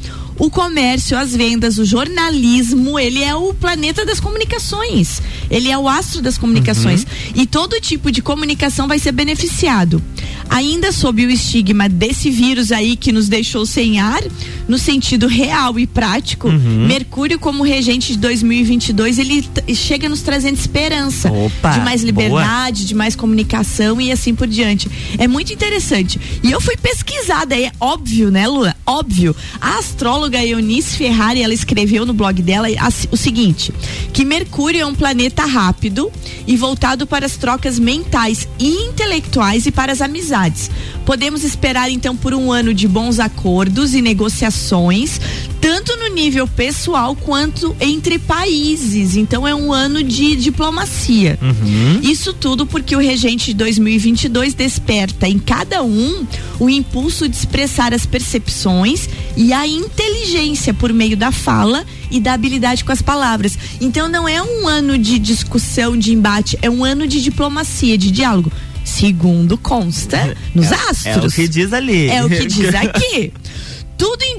o 0.40 0.50
comércio, 0.50 1.18
as 1.18 1.36
vendas, 1.36 1.76
o 1.76 1.84
jornalismo, 1.84 2.98
ele 2.98 3.22
é 3.22 3.34
o 3.34 3.52
planeta 3.52 4.06
das 4.06 4.18
comunicações. 4.18 5.20
Ele 5.50 5.68
é 5.70 5.76
o 5.76 5.88
astro 5.88 6.22
das 6.22 6.38
comunicações. 6.38 7.02
Uhum. 7.02 7.42
E 7.42 7.46
todo 7.46 7.80
tipo 7.80 8.10
de 8.10 8.22
comunicação 8.22 8.86
vai 8.86 8.98
ser 8.98 9.12
beneficiado. 9.12 10.02
Ainda 10.48 10.90
sob 10.90 11.24
o 11.24 11.30
estigma 11.30 11.88
desse 11.88 12.30
vírus 12.30 12.72
aí 12.72 12.96
que 12.96 13.12
nos 13.12 13.28
deixou 13.28 13.64
sem 13.64 14.00
ar, 14.00 14.22
no 14.68 14.78
sentido 14.78 15.26
real 15.26 15.78
e 15.78 15.86
prático, 15.86 16.48
uhum. 16.48 16.86
Mercúrio, 16.86 17.38
como 17.38 17.62
regente 17.62 18.12
de 18.12 18.18
2022, 18.18 19.18
ele 19.18 19.48
chega 19.74 20.08
nos 20.08 20.22
trazendo 20.22 20.56
esperança 20.56 21.30
Opa, 21.30 21.70
de 21.70 21.80
mais 21.80 22.02
liberdade, 22.02 22.78
boa. 22.78 22.88
de 22.88 22.94
mais 22.94 23.14
comunicação 23.14 24.00
e 24.00 24.10
assim 24.10 24.34
por 24.34 24.48
diante. 24.48 24.90
É 25.18 25.28
muito 25.28 25.52
interessante. 25.52 26.20
E 26.42 26.50
eu 26.50 26.60
fui 26.60 26.76
pesquisada, 26.76 27.56
é 27.56 27.70
óbvio, 27.80 28.30
né, 28.30 28.48
Lua? 28.48 28.74
Óbvio. 28.84 29.34
A 29.60 29.78
astróloga 29.78 30.44
Eunice 30.44 30.96
Ferrari, 30.96 31.42
ela 31.42 31.54
escreveu 31.54 32.04
no 32.04 32.12
blog 32.12 32.42
dela 32.42 32.66
o 33.10 33.16
seguinte: 33.16 33.72
que 34.12 34.24
Mercúrio 34.24 34.80
é 34.80 34.86
um 34.86 34.94
planeta 34.94 35.39
rápido 35.44 36.10
e 36.46 36.56
voltado 36.56 37.06
para 37.06 37.26
as 37.26 37.36
trocas 37.36 37.78
mentais 37.78 38.48
e 38.58 38.68
intelectuais 38.86 39.66
e 39.66 39.70
para 39.70 39.92
as 39.92 40.00
amizades. 40.00 40.70
Podemos 41.04 41.44
esperar 41.44 41.90
então 41.90 42.16
por 42.16 42.34
um 42.34 42.52
ano 42.52 42.72
de 42.72 42.86
bons 42.86 43.18
acordos 43.18 43.94
e 43.94 44.02
negociações, 44.02 45.20
tanto 45.60 45.94
no 45.96 46.08
nível 46.08 46.48
pessoal 46.48 47.14
quanto 47.14 47.76
entre 47.80 48.18
países. 48.18 49.16
Então 49.16 49.46
é 49.46 49.54
um 49.54 49.72
ano 49.72 50.02
de 50.02 50.34
diplomacia. 50.36 51.38
Uhum. 51.40 52.00
Isso 52.02 52.32
tudo 52.32 52.66
porque 52.66 52.96
o 52.96 52.98
regente 52.98 53.46
de 53.46 53.54
2022 53.54 54.54
desperta 54.54 55.28
em 55.28 55.38
cada 55.38 55.82
um 55.82 56.26
o 56.58 56.70
impulso 56.70 57.28
de 57.28 57.36
expressar 57.36 57.92
as 57.92 58.06
percepções 58.06 59.08
e 59.36 59.52
a 59.52 59.66
inteligência 59.66 60.72
por 60.72 60.92
meio 60.92 61.16
da 61.16 61.30
fala 61.30 61.84
e 62.10 62.18
da 62.18 62.32
habilidade 62.32 62.84
com 62.84 62.92
as 62.92 63.02
palavras. 63.02 63.58
Então 63.80 64.08
não 64.08 64.28
é 64.28 64.42
um 64.42 64.66
ano 64.66 64.96
de 64.96 65.18
discussão, 65.18 65.96
de 65.96 66.12
embate, 66.12 66.58
é 66.62 66.70
um 66.70 66.84
ano 66.84 67.06
de 67.06 67.20
diplomacia, 67.20 67.98
de 67.98 68.10
diálogo. 68.10 68.50
Segundo 68.84 69.56
consta 69.56 70.36
nos 70.54 70.72
é, 70.72 70.74
astros. 70.74 71.06
É 71.06 71.26
o 71.26 71.30
que 71.30 71.48
diz 71.48 71.72
ali. 71.72 72.08
É 72.08 72.24
o 72.24 72.28
que 72.28 72.46
diz 72.46 72.74
aqui. 72.74 73.32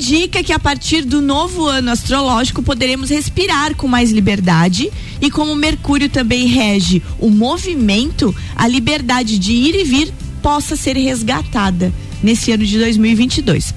Indica 0.01 0.43
que 0.43 0.51
a 0.51 0.57
partir 0.57 1.05
do 1.05 1.21
novo 1.21 1.67
ano 1.67 1.91
astrológico 1.91 2.63
poderemos 2.63 3.11
respirar 3.11 3.75
com 3.75 3.87
mais 3.87 4.09
liberdade 4.09 4.91
e 5.21 5.29
como 5.29 5.55
Mercúrio 5.55 6.09
também 6.09 6.47
rege 6.47 7.03
o 7.19 7.29
movimento, 7.29 8.35
a 8.55 8.67
liberdade 8.67 9.37
de 9.37 9.51
ir 9.51 9.75
e 9.75 9.83
vir 9.83 10.11
possa 10.41 10.75
ser 10.75 10.97
resgatada 10.97 11.93
nesse 12.23 12.51
ano 12.51 12.65
de 12.65 12.79
2022. 12.79 13.75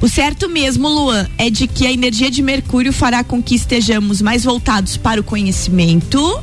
O 0.00 0.08
certo 0.08 0.48
mesmo, 0.48 0.88
Luan, 0.88 1.26
é 1.36 1.50
de 1.50 1.66
que 1.66 1.88
a 1.88 1.92
energia 1.92 2.30
de 2.30 2.40
Mercúrio 2.40 2.92
fará 2.92 3.24
com 3.24 3.42
que 3.42 3.56
estejamos 3.56 4.22
mais 4.22 4.44
voltados 4.44 4.96
para 4.96 5.20
o 5.20 5.24
conhecimento, 5.24 6.40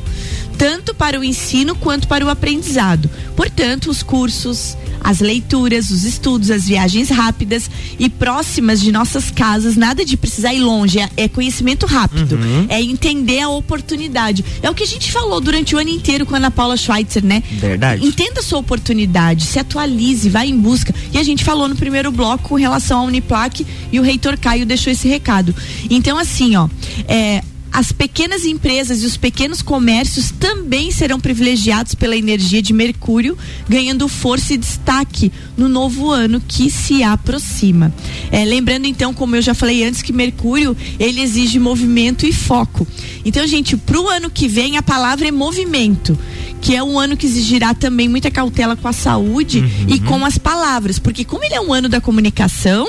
tanto 0.57 0.93
para 0.93 1.17
o 1.17 1.23
ensino 1.23 1.73
quanto 1.73 2.05
para 2.05 2.25
o 2.25 2.29
aprendizado. 2.29 3.09
Portanto, 3.33 3.89
os 3.89 4.03
cursos, 4.03 4.75
as 5.03 5.19
leituras, 5.19 5.89
os 5.89 6.03
estudos, 6.03 6.49
as 6.49 6.65
viagens 6.65 7.09
rápidas 7.09 7.69
e 7.99 8.09
próximas 8.09 8.79
de 8.81 8.91
nossas 8.91 9.29
casas, 9.29 9.75
nada 9.75 10.05
de 10.05 10.15
precisar 10.15 10.53
ir 10.53 10.59
longe, 10.61 10.99
é, 10.99 11.09
é 11.17 11.27
conhecimento 11.27 11.85
rápido, 11.85 12.35
Uhum. 12.35 12.65
é 12.69 12.81
entender 12.81 13.39
a 13.41 13.49
oportunidade. 13.49 14.43
É 14.61 14.69
o 14.69 14.73
que 14.73 14.83
a 14.83 14.87
gente 14.87 15.11
falou 15.11 15.41
durante 15.41 15.75
o 15.75 15.79
ano 15.79 15.89
inteiro 15.89 16.25
com 16.25 16.33
a 16.35 16.37
Ana 16.37 16.51
Paula 16.51 16.77
Schweitzer, 16.77 17.23
né? 17.23 17.43
Verdade. 17.51 18.05
Entenda 18.05 18.39
a 18.39 18.43
sua 18.43 18.59
oportunidade, 18.59 19.45
se 19.45 19.59
atualize, 19.59 20.29
vá 20.29 20.45
em 20.45 20.57
busca. 20.57 20.93
E 21.11 21.17
a 21.17 21.23
gente 21.23 21.43
falou 21.43 21.67
no 21.67 21.75
primeiro 21.75 22.11
bloco 22.11 22.49
com 22.49 22.55
relação 22.55 22.99
à 22.99 23.03
Uniplac 23.03 23.65
e 23.91 23.99
o 23.99 24.03
reitor 24.03 24.37
Caio 24.37 24.65
deixou 24.65 24.91
esse 24.93 25.07
recado. 25.07 25.53
Então, 25.89 26.17
assim, 26.17 26.55
ó, 26.55 26.67
é, 27.07 27.43
as 27.73 27.91
pequenas 27.91 28.45
empresas 28.45 29.01
e 29.01 29.05
os 29.07 29.17
pequenos 29.17 29.63
comércios 29.63 30.29
também 30.29 30.91
serão 30.91 31.19
privilegiados 31.19 31.95
pela 31.95 32.15
energia 32.15 32.61
de 32.61 32.71
Mercúrio, 32.71 33.35
ganhando 33.67 34.07
força 34.07 34.53
e 34.53 34.57
destaque 34.57 35.31
no 35.57 35.67
novo 35.67 36.11
ano 36.11 36.39
que 36.39 36.69
se 36.69 37.01
aproxima. 37.01 37.91
É, 38.31 38.45
lembrando 38.45 38.85
então, 38.85 39.11
como 39.11 39.35
eu 39.35 39.41
já 39.41 39.55
falei 39.55 39.83
antes, 39.83 40.03
que 40.03 40.13
Mercúrio 40.13 40.77
ele 40.99 41.19
exige 41.19 41.57
movimento 41.57 42.27
e 42.27 42.31
foco. 42.31 42.85
Então, 43.25 43.45
gente, 43.47 43.75
para 43.75 43.99
o 43.99 44.07
ano 44.07 44.29
que 44.29 44.47
vem 44.47 44.77
a 44.77 44.83
palavra 44.83 45.27
é 45.27 45.31
movimento, 45.31 46.15
que 46.63 46.75
é 46.75 46.81
um 46.81 46.97
ano 46.97 47.17
que 47.17 47.25
exigirá 47.25 47.73
também 47.73 48.07
muita 48.07 48.31
cautela 48.31 48.75
com 48.75 48.87
a 48.87 48.93
saúde 48.93 49.63
e 49.87 49.99
com 49.99 50.23
as 50.25 50.37
palavras, 50.37 50.97
porque 50.97 51.25
como 51.25 51.43
ele 51.43 51.55
é 51.55 51.59
um 51.59 51.73
ano 51.73 51.89
da 51.89 51.99
comunicação, 51.99 52.87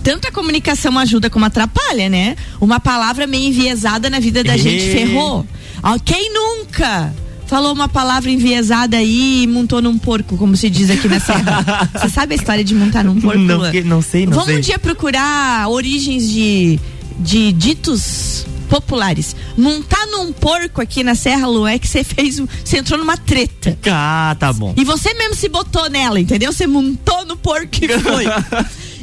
tanto 0.00 0.28
a 0.28 0.30
comunicação 0.30 0.96
ajuda 0.96 1.28
como 1.28 1.44
atrapalha, 1.44 2.08
né? 2.08 2.36
Uma 2.60 2.78
palavra 2.78 3.26
meio 3.26 3.48
enviesada 3.48 4.08
na 4.08 4.20
vida 4.26 4.42
da 4.42 4.56
gente 4.56 4.90
ferrou. 4.90 5.46
Ah, 5.82 5.96
Quem 6.04 6.32
nunca? 6.32 7.14
Falou 7.46 7.72
uma 7.72 7.88
palavra 7.88 8.28
enviesada 8.28 8.96
aí 8.96 9.44
e 9.44 9.46
montou 9.46 9.80
num 9.80 9.96
porco, 9.96 10.36
como 10.36 10.56
se 10.56 10.68
diz 10.68 10.90
aqui 10.90 11.06
na 11.06 11.20
Serra. 11.20 11.88
Você 11.94 12.08
sabe 12.08 12.34
a 12.34 12.36
história 12.36 12.64
de 12.64 12.74
montar 12.74 13.04
num 13.04 13.20
porco? 13.20 13.38
Não, 13.38 13.60
não 13.84 14.02
sei, 14.02 14.26
não 14.26 14.32
Vamos 14.32 14.46
sei. 14.48 14.56
um 14.56 14.60
dia 14.60 14.78
procurar 14.80 15.68
origens 15.68 16.28
de, 16.28 16.80
de 17.20 17.52
ditos 17.52 18.44
populares. 18.68 19.36
Montar 19.56 20.06
num 20.06 20.32
porco 20.32 20.80
aqui 20.80 21.04
na 21.04 21.14
Serra, 21.14 21.46
Lu, 21.46 21.64
é 21.68 21.78
que 21.78 21.86
você 21.86 22.02
fez, 22.02 22.42
você 22.64 22.78
entrou 22.78 22.98
numa 22.98 23.16
treta. 23.16 23.78
Ah, 23.92 24.34
tá 24.40 24.52
bom. 24.52 24.74
E 24.76 24.82
você 24.84 25.14
mesmo 25.14 25.36
se 25.36 25.48
botou 25.48 25.88
nela, 25.88 26.18
entendeu? 26.18 26.52
Você 26.52 26.66
montou 26.66 27.24
no 27.26 27.36
porco 27.36 27.68
e 27.80 27.86
foi. 28.00 28.24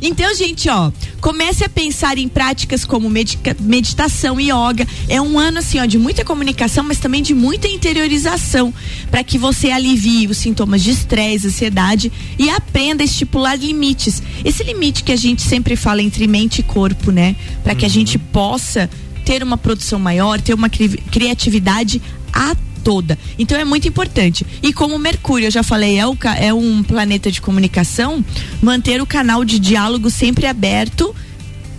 Então, 0.05 0.35
gente, 0.35 0.67
ó, 0.69 0.91
comece 1.21 1.63
a 1.63 1.69
pensar 1.69 2.17
em 2.17 2.27
práticas 2.27 2.83
como 2.83 3.09
meditação 3.09 4.37
e 4.37 4.49
yoga. 4.51 4.85
É 5.07 5.21
um 5.21 5.39
ano 5.39 5.59
assim, 5.59 5.79
ó, 5.79 5.85
de 5.85 5.97
muita 5.97 6.25
comunicação, 6.25 6.83
mas 6.83 6.99
também 6.99 7.21
de 7.21 7.33
muita 7.33 7.69
interiorização, 7.69 8.73
para 9.09 9.23
que 9.23 9.37
você 9.37 9.71
alivie 9.71 10.27
os 10.27 10.37
sintomas 10.37 10.83
de 10.83 10.91
estresse, 10.91 11.47
ansiedade 11.47 12.11
e 12.37 12.49
aprenda 12.49 13.01
a 13.01 13.05
estipular 13.05 13.57
limites. 13.57 14.21
Esse 14.43 14.61
limite 14.63 15.05
que 15.05 15.11
a 15.13 15.15
gente 15.15 15.41
sempre 15.41 15.77
fala 15.77 16.01
entre 16.01 16.27
mente 16.27 16.59
e 16.59 16.63
corpo, 16.63 17.09
né? 17.09 17.35
Para 17.63 17.73
que 17.73 17.85
a 17.85 17.89
gente 17.89 18.17
possa 18.19 18.89
ter 19.23 19.41
uma 19.41 19.57
produção 19.57 19.97
maior, 19.99 20.41
ter 20.41 20.53
uma 20.53 20.67
cri- 20.67 21.01
criatividade 21.09 22.01
a 22.33 22.53
toda. 22.83 23.17
Então 23.37 23.57
é 23.57 23.63
muito 23.63 23.87
importante. 23.87 24.45
E 24.61 24.73
como 24.73 24.97
Mercúrio, 24.99 25.47
eu 25.47 25.51
já 25.51 25.63
falei, 25.63 25.97
é, 25.97 26.05
o 26.07 26.17
é 26.37 26.53
um 26.53 26.83
planeta 26.83 27.31
de 27.31 27.41
comunicação, 27.41 28.23
manter 28.61 29.01
o 29.01 29.05
canal 29.05 29.43
de 29.45 29.59
diálogo 29.59 30.09
sempre 30.09 30.45
aberto 30.45 31.15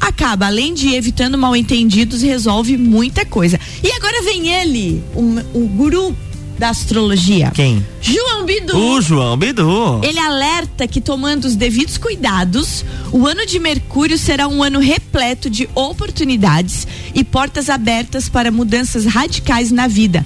acaba, 0.01 0.47
além 0.47 0.75
de 0.75 0.95
evitando 0.95 1.39
mal 1.39 1.57
entendidos, 1.57 2.21
resolve 2.21 2.77
muita 2.77 3.25
coisa. 3.25 3.59
E 3.83 3.91
agora 3.93 4.23
vem 4.23 4.49
ele, 4.49 5.03
o, 5.15 5.41
o 5.55 5.67
guru 5.67 6.15
da 6.59 6.69
astrologia. 6.69 7.51
Quem? 7.55 7.85
João 8.01 8.45
Bidu. 8.45 8.77
O 8.77 9.01
João 9.01 9.37
Bidu. 9.37 10.01
Ele 10.03 10.19
alerta 10.19 10.87
que, 10.87 11.01
tomando 11.01 11.47
os 11.47 11.57
devidos 11.57 11.99
cuidados, 11.99 12.85
o 13.11 13.27
ano 13.27 13.45
de 13.47 13.59
Mercúrio 13.59 14.17
será 14.17 14.47
um 14.47 14.63
ano 14.63 14.79
repleto 14.79 15.51
de 15.51 15.69
oportunidades 15.75 16.87
e 17.15 17.25
portas 17.25 17.69
abertas 17.69 18.29
para 18.29 18.51
mudanças 18.51 19.05
radicais 19.05 19.71
na 19.71 19.89
vida. 19.89 20.25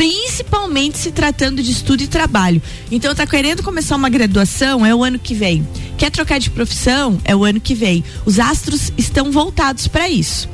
Principalmente 0.00 0.96
se 0.96 1.12
tratando 1.12 1.62
de 1.62 1.70
estudo 1.70 2.02
e 2.02 2.06
trabalho. 2.06 2.62
Então, 2.90 3.14
tá 3.14 3.26
querendo 3.26 3.62
começar 3.62 3.96
uma 3.96 4.08
graduação? 4.08 4.86
É 4.86 4.94
o 4.94 5.04
ano 5.04 5.18
que 5.18 5.34
vem. 5.34 5.68
Quer 5.98 6.10
trocar 6.10 6.40
de 6.40 6.48
profissão? 6.48 7.20
É 7.22 7.36
o 7.36 7.44
ano 7.44 7.60
que 7.60 7.74
vem. 7.74 8.02
Os 8.24 8.38
astros 8.38 8.90
estão 8.96 9.30
voltados 9.30 9.86
para 9.88 10.08
isso. 10.08 10.48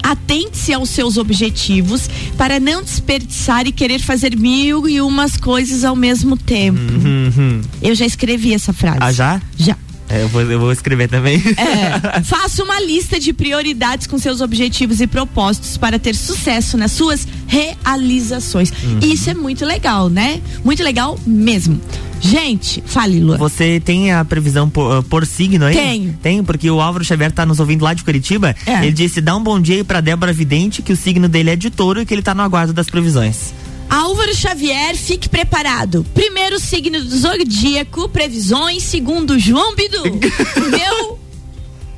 Atente-se 0.00 0.72
aos 0.72 0.88
seus 0.90 1.16
objetivos 1.16 2.08
para 2.38 2.60
não 2.60 2.80
desperdiçar 2.80 3.66
e 3.66 3.72
querer 3.72 3.98
fazer 3.98 4.36
mil 4.36 4.88
e 4.88 5.00
umas 5.00 5.36
coisas 5.36 5.82
ao 5.82 5.96
mesmo 5.96 6.36
tempo. 6.36 6.78
Uhum. 6.78 7.60
Eu 7.82 7.96
já 7.96 8.06
escrevi 8.06 8.54
essa 8.54 8.72
frase. 8.72 8.98
Ah, 9.00 9.10
já? 9.12 9.42
Já. 9.58 9.76
É, 10.08 10.22
eu, 10.22 10.28
vou, 10.28 10.42
eu 10.42 10.60
vou 10.60 10.70
escrever 10.70 11.08
também. 11.08 11.42
É, 11.56 12.20
faça 12.22 12.62
uma 12.62 12.78
lista 12.80 13.18
de 13.18 13.32
prioridades 13.32 14.06
com 14.06 14.18
seus 14.18 14.40
objetivos 14.40 15.00
e 15.00 15.06
propósitos 15.06 15.76
para 15.76 15.98
ter 15.98 16.14
sucesso 16.14 16.76
nas 16.76 16.92
suas 16.92 17.26
realizações. 17.54 18.70
Uhum. 18.70 18.98
Isso 19.00 19.30
é 19.30 19.34
muito 19.34 19.64
legal, 19.64 20.08
né? 20.08 20.40
Muito 20.64 20.82
legal 20.82 21.18
mesmo. 21.24 21.80
Gente, 22.20 22.82
fale, 22.86 23.20
Lua. 23.20 23.36
Você 23.36 23.80
tem 23.80 24.10
a 24.10 24.24
previsão 24.24 24.68
por, 24.68 25.02
por 25.04 25.26
signo 25.26 25.66
aí? 25.66 25.74
Tenho. 25.74 26.18
Tem, 26.22 26.42
porque 26.42 26.70
o 26.70 26.80
Álvaro 26.80 27.04
Xavier 27.04 27.30
tá 27.30 27.46
nos 27.46 27.60
ouvindo 27.60 27.84
lá 27.84 27.94
de 27.94 28.02
Curitiba. 28.02 28.56
É. 28.66 28.78
Ele 28.82 28.92
disse: 28.92 29.20
dá 29.20 29.36
um 29.36 29.42
bom 29.42 29.60
dia 29.60 29.76
aí 29.76 29.84
pra 29.84 30.00
Débora 30.00 30.32
Vidente, 30.32 30.82
que 30.82 30.92
o 30.92 30.96
signo 30.96 31.28
dele 31.28 31.50
é 31.50 31.56
de 31.56 31.70
touro 31.70 32.00
e 32.00 32.06
que 32.06 32.12
ele 32.12 32.22
tá 32.22 32.34
no 32.34 32.42
aguardo 32.42 32.72
das 32.72 32.88
previsões. 32.88 33.52
Álvaro 33.88 34.34
Xavier, 34.34 34.96
fique 34.96 35.28
preparado. 35.28 36.04
Primeiro 36.14 36.58
signo 36.58 36.98
do 36.98 37.16
zodíaco, 37.16 38.08
previsões. 38.08 38.82
Segundo, 38.82 39.38
João 39.38 39.76
Bidu. 39.76 40.02
meu, 40.70 41.18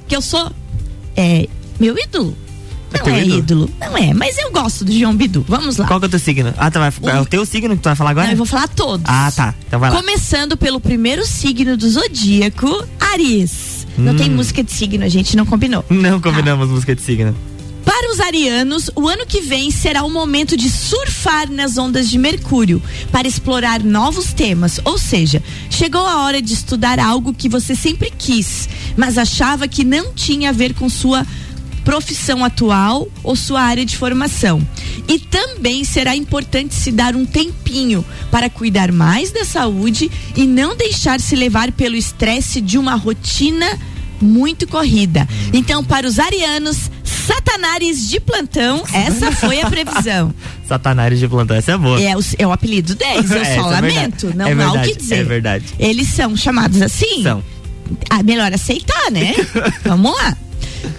que 0.08 0.16
eu 0.16 0.20
sou, 0.20 0.50
é 1.16 1.48
meu 1.78 1.96
ídolo. 1.96 2.36
Não 3.04 3.14
é 3.14 3.20
ídolo? 3.24 3.38
ídolo? 3.38 3.70
Não 3.80 3.96
é, 3.98 4.14
mas 4.14 4.36
eu 4.38 4.50
gosto 4.50 4.84
do 4.84 4.92
João 4.96 5.14
Bidu. 5.14 5.44
Vamos 5.48 5.76
lá. 5.76 5.86
Qual 5.86 5.98
que 6.00 6.06
é 6.06 6.08
o 6.08 6.10
teu 6.10 6.18
signo? 6.18 6.52
Ah, 6.56 6.70
tá, 6.70 6.78
vai, 6.90 7.12
é 7.14 7.20
o 7.20 7.24
teu 7.26 7.44
signo 7.46 7.76
que 7.76 7.82
tu 7.82 7.86
vai 7.86 7.96
falar 7.96 8.10
agora? 8.10 8.26
Não, 8.26 8.32
eu 8.32 8.36
vou 8.38 8.46
falar 8.46 8.68
todos. 8.68 9.04
Ah, 9.08 9.30
tá. 9.34 9.54
Então 9.66 9.78
vai 9.80 9.90
lá. 9.90 9.96
Começando 9.96 10.56
pelo 10.56 10.80
primeiro 10.80 11.26
signo 11.26 11.76
do 11.76 11.88
zodíaco, 11.88 12.86
Aries. 13.12 13.86
Não 13.98 14.12
Hum. 14.12 14.16
tem 14.16 14.30
música 14.30 14.62
de 14.62 14.72
signo, 14.72 15.04
a 15.04 15.08
gente 15.08 15.36
não 15.36 15.46
combinou. 15.46 15.84
Não 15.88 16.20
combinamos 16.20 16.68
música 16.68 16.94
de 16.94 17.00
signo. 17.02 17.34
Para 17.84 18.12
os 18.12 18.18
arianos, 18.18 18.90
o 18.96 19.08
ano 19.08 19.24
que 19.24 19.40
vem 19.40 19.70
será 19.70 20.02
o 20.02 20.10
momento 20.10 20.56
de 20.56 20.68
surfar 20.68 21.48
nas 21.50 21.78
ondas 21.78 22.10
de 22.10 22.18
Mercúrio 22.18 22.82
para 23.12 23.28
explorar 23.28 23.82
novos 23.82 24.32
temas. 24.32 24.80
Ou 24.84 24.98
seja, 24.98 25.40
chegou 25.70 26.04
a 26.04 26.24
hora 26.24 26.42
de 26.42 26.52
estudar 26.52 26.98
algo 26.98 27.32
que 27.32 27.48
você 27.48 27.76
sempre 27.76 28.12
quis, 28.18 28.68
mas 28.96 29.16
achava 29.16 29.68
que 29.68 29.84
não 29.84 30.12
tinha 30.12 30.50
a 30.50 30.52
ver 30.52 30.74
com 30.74 30.88
sua 30.90 31.24
profissão 31.86 32.44
atual 32.44 33.06
ou 33.22 33.36
sua 33.36 33.60
área 33.62 33.86
de 33.86 33.96
formação. 33.96 34.60
E 35.06 35.20
também 35.20 35.84
será 35.84 36.16
importante 36.16 36.74
se 36.74 36.90
dar 36.90 37.14
um 37.14 37.24
tempinho 37.24 38.04
para 38.28 38.50
cuidar 38.50 38.90
mais 38.90 39.30
da 39.30 39.44
saúde 39.44 40.10
e 40.34 40.44
não 40.44 40.76
deixar 40.76 41.20
se 41.20 41.36
levar 41.36 41.70
pelo 41.70 41.94
estresse 41.94 42.60
de 42.60 42.76
uma 42.76 42.96
rotina 42.96 43.78
muito 44.20 44.66
corrida. 44.66 45.28
Então, 45.52 45.84
para 45.84 46.08
os 46.08 46.18
arianos, 46.18 46.90
satanares 47.04 48.08
de 48.08 48.18
plantão, 48.18 48.82
essa 48.92 49.30
foi 49.30 49.60
a 49.60 49.70
previsão. 49.70 50.34
Satanás 50.66 51.16
de 51.20 51.28
plantão, 51.28 51.56
essa 51.56 51.72
é 51.72 51.78
boa. 51.78 52.02
É 52.02 52.16
o, 52.16 52.20
é 52.38 52.46
o 52.48 52.50
apelido 52.50 52.96
deles, 52.96 53.30
eu 53.30 53.40
Essa 53.40 53.54
só 53.62 53.68
é 53.68 53.74
lamento, 53.74 54.26
verdade. 54.26 54.36
não 54.36 54.46
É 54.46 54.50
há 54.50 54.54
o 54.54 54.72
verdade, 54.72 54.88
que 54.90 54.96
dizer. 54.96 55.14
é 55.18 55.22
verdade. 55.24 55.64
Eles 55.78 56.08
são 56.08 56.36
chamados 56.36 56.82
assim? 56.82 57.22
São. 57.22 57.44
Ah, 58.10 58.24
melhor 58.24 58.52
aceitar, 58.52 59.10
né? 59.12 59.34
Vamos 59.84 60.12
lá. 60.16 60.36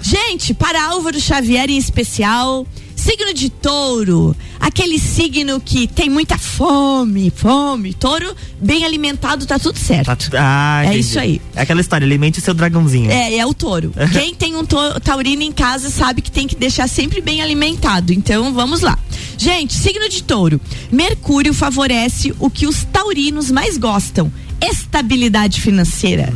Gente, 0.02 0.54
para 0.54 0.84
Álvaro 0.86 1.20
Xavier 1.20 1.70
em 1.70 1.78
especial, 1.78 2.66
signo 2.96 3.34
de 3.34 3.50
touro, 3.50 4.36
aquele 4.60 4.98
signo 5.00 5.60
que 5.60 5.88
tem 5.88 6.10
muita 6.10 6.38
fome, 6.38 7.32
fome, 7.36 7.94
touro 7.94 8.36
bem 8.62 8.86
alimentado, 8.86 9.46
tá 9.46 9.60
tudo 9.60 9.78
certo. 9.78 10.06
Tá 10.06 10.16
tu- 10.16 10.30
ah, 10.34 10.82
É 10.84 10.88
entendi. 10.88 11.00
isso 11.02 11.20
aí. 11.20 11.42
É 11.56 11.62
aquela 11.62 11.82
história, 11.82 12.06
alimente 12.06 12.40
o 12.40 12.42
seu 12.42 12.54
dragãozinho. 12.54 13.12
É, 13.12 13.36
é 13.38 13.46
o 13.46 13.54
touro. 13.54 13.92
Quem 14.14 14.34
tem 14.34 14.56
um 14.56 14.64
taurino 14.66 15.42
em 15.44 15.52
casa 15.52 15.90
sabe 15.90 16.22
que 16.22 16.32
tem 16.32 16.48
que 16.48 16.56
deixar 16.56 16.88
sempre 16.88 17.22
bem 17.22 17.42
alimentado. 17.42 18.14
Então, 18.14 18.54
vamos 18.54 18.82
lá. 18.82 18.98
Gente, 19.38 19.74
signo 19.74 20.08
de 20.10 20.24
touro. 20.24 20.60
Mercúrio 20.92 21.54
favorece 21.54 22.34
o 22.40 22.50
que 22.50 22.66
os 22.66 22.84
taurinos 22.86 23.52
mais 23.52 23.78
gostam. 23.78 24.32
Estabilidade 24.60 25.62
financeira. 25.62 26.34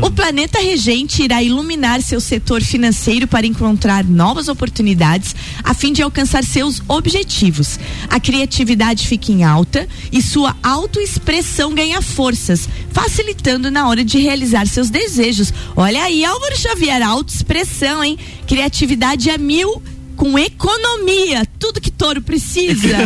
O 0.00 0.10
planeta 0.10 0.60
regente 0.60 1.22
irá 1.22 1.42
iluminar 1.42 2.00
seu 2.02 2.20
setor 2.20 2.62
financeiro 2.62 3.26
para 3.26 3.46
encontrar 3.46 4.04
novas 4.04 4.48
oportunidades 4.48 5.34
a 5.64 5.74
fim 5.74 5.92
de 5.92 6.02
alcançar 6.02 6.44
seus 6.44 6.80
objetivos. 6.86 7.78
A 8.08 8.20
criatividade 8.20 9.06
fica 9.06 9.32
em 9.32 9.42
alta 9.44 9.88
e 10.12 10.22
sua 10.22 10.56
autoexpressão 10.62 11.74
ganha 11.74 12.00
forças, 12.00 12.68
facilitando 12.92 13.70
na 13.70 13.88
hora 13.88 14.04
de 14.04 14.18
realizar 14.18 14.66
seus 14.66 14.88
desejos. 14.88 15.52
Olha 15.76 16.02
aí, 16.02 16.24
Álvaro 16.24 16.56
Xavier, 16.56 17.02
autoexpressão, 17.02 18.02
hein? 18.04 18.18
Criatividade 18.46 19.30
a 19.30 19.38
mil 19.38 19.82
com 20.16 20.38
economia, 20.38 21.46
tudo 21.58 21.80
que 21.80 21.90
touro 21.90 22.22
precisa. 22.22 22.96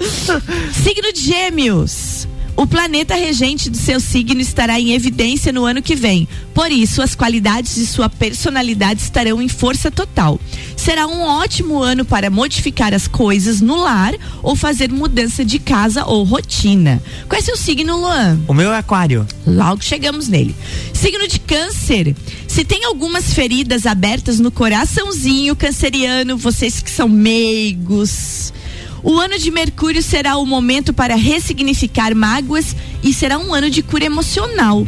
Signo 0.72 1.12
de 1.12 1.20
Gêmeos. 1.20 2.26
O 2.56 2.66
planeta 2.66 3.14
regente 3.14 3.70
do 3.70 3.76
seu 3.76 3.98
signo 4.00 4.40
estará 4.40 4.78
em 4.78 4.92
evidência 4.92 5.52
no 5.52 5.64
ano 5.64 5.80
que 5.80 5.94
vem. 5.94 6.28
Por 6.52 6.70
isso, 6.70 7.00
as 7.00 7.14
qualidades 7.14 7.74
de 7.74 7.86
sua 7.86 8.08
personalidade 8.08 9.00
estarão 9.00 9.40
em 9.40 9.48
força 9.48 9.90
total. 9.90 10.38
Será 10.76 11.06
um 11.06 11.22
ótimo 11.22 11.82
ano 11.82 12.04
para 12.04 12.28
modificar 12.28 12.92
as 12.92 13.08
coisas 13.08 13.60
no 13.60 13.76
lar 13.76 14.14
ou 14.42 14.54
fazer 14.54 14.90
mudança 14.90 15.44
de 15.44 15.58
casa 15.58 16.04
ou 16.04 16.22
rotina. 16.22 17.02
Qual 17.28 17.38
é 17.38 17.42
seu 17.42 17.56
signo, 17.56 17.96
Luan? 17.96 18.38
O 18.46 18.52
meu 18.52 18.72
é 18.72 18.78
aquário. 18.78 19.26
Logo 19.46 19.82
chegamos 19.82 20.28
nele. 20.28 20.54
Signo 20.92 21.26
de 21.26 21.38
câncer. 21.40 22.14
Se 22.46 22.64
tem 22.64 22.84
algumas 22.84 23.32
feridas 23.32 23.86
abertas 23.86 24.38
no 24.38 24.50
coraçãozinho 24.50 25.56
canceriano, 25.56 26.36
vocês 26.36 26.82
que 26.82 26.90
são 26.90 27.08
meigos 27.08 28.52
o 29.02 29.18
ano 29.18 29.38
de 29.38 29.50
Mercúrio 29.50 30.02
será 30.02 30.36
o 30.36 30.46
momento 30.46 30.92
para 30.92 31.14
ressignificar 31.14 32.14
mágoas 32.14 32.76
e 33.02 33.12
será 33.12 33.38
um 33.38 33.54
ano 33.54 33.70
de 33.70 33.82
cura 33.82 34.04
emocional. 34.04 34.86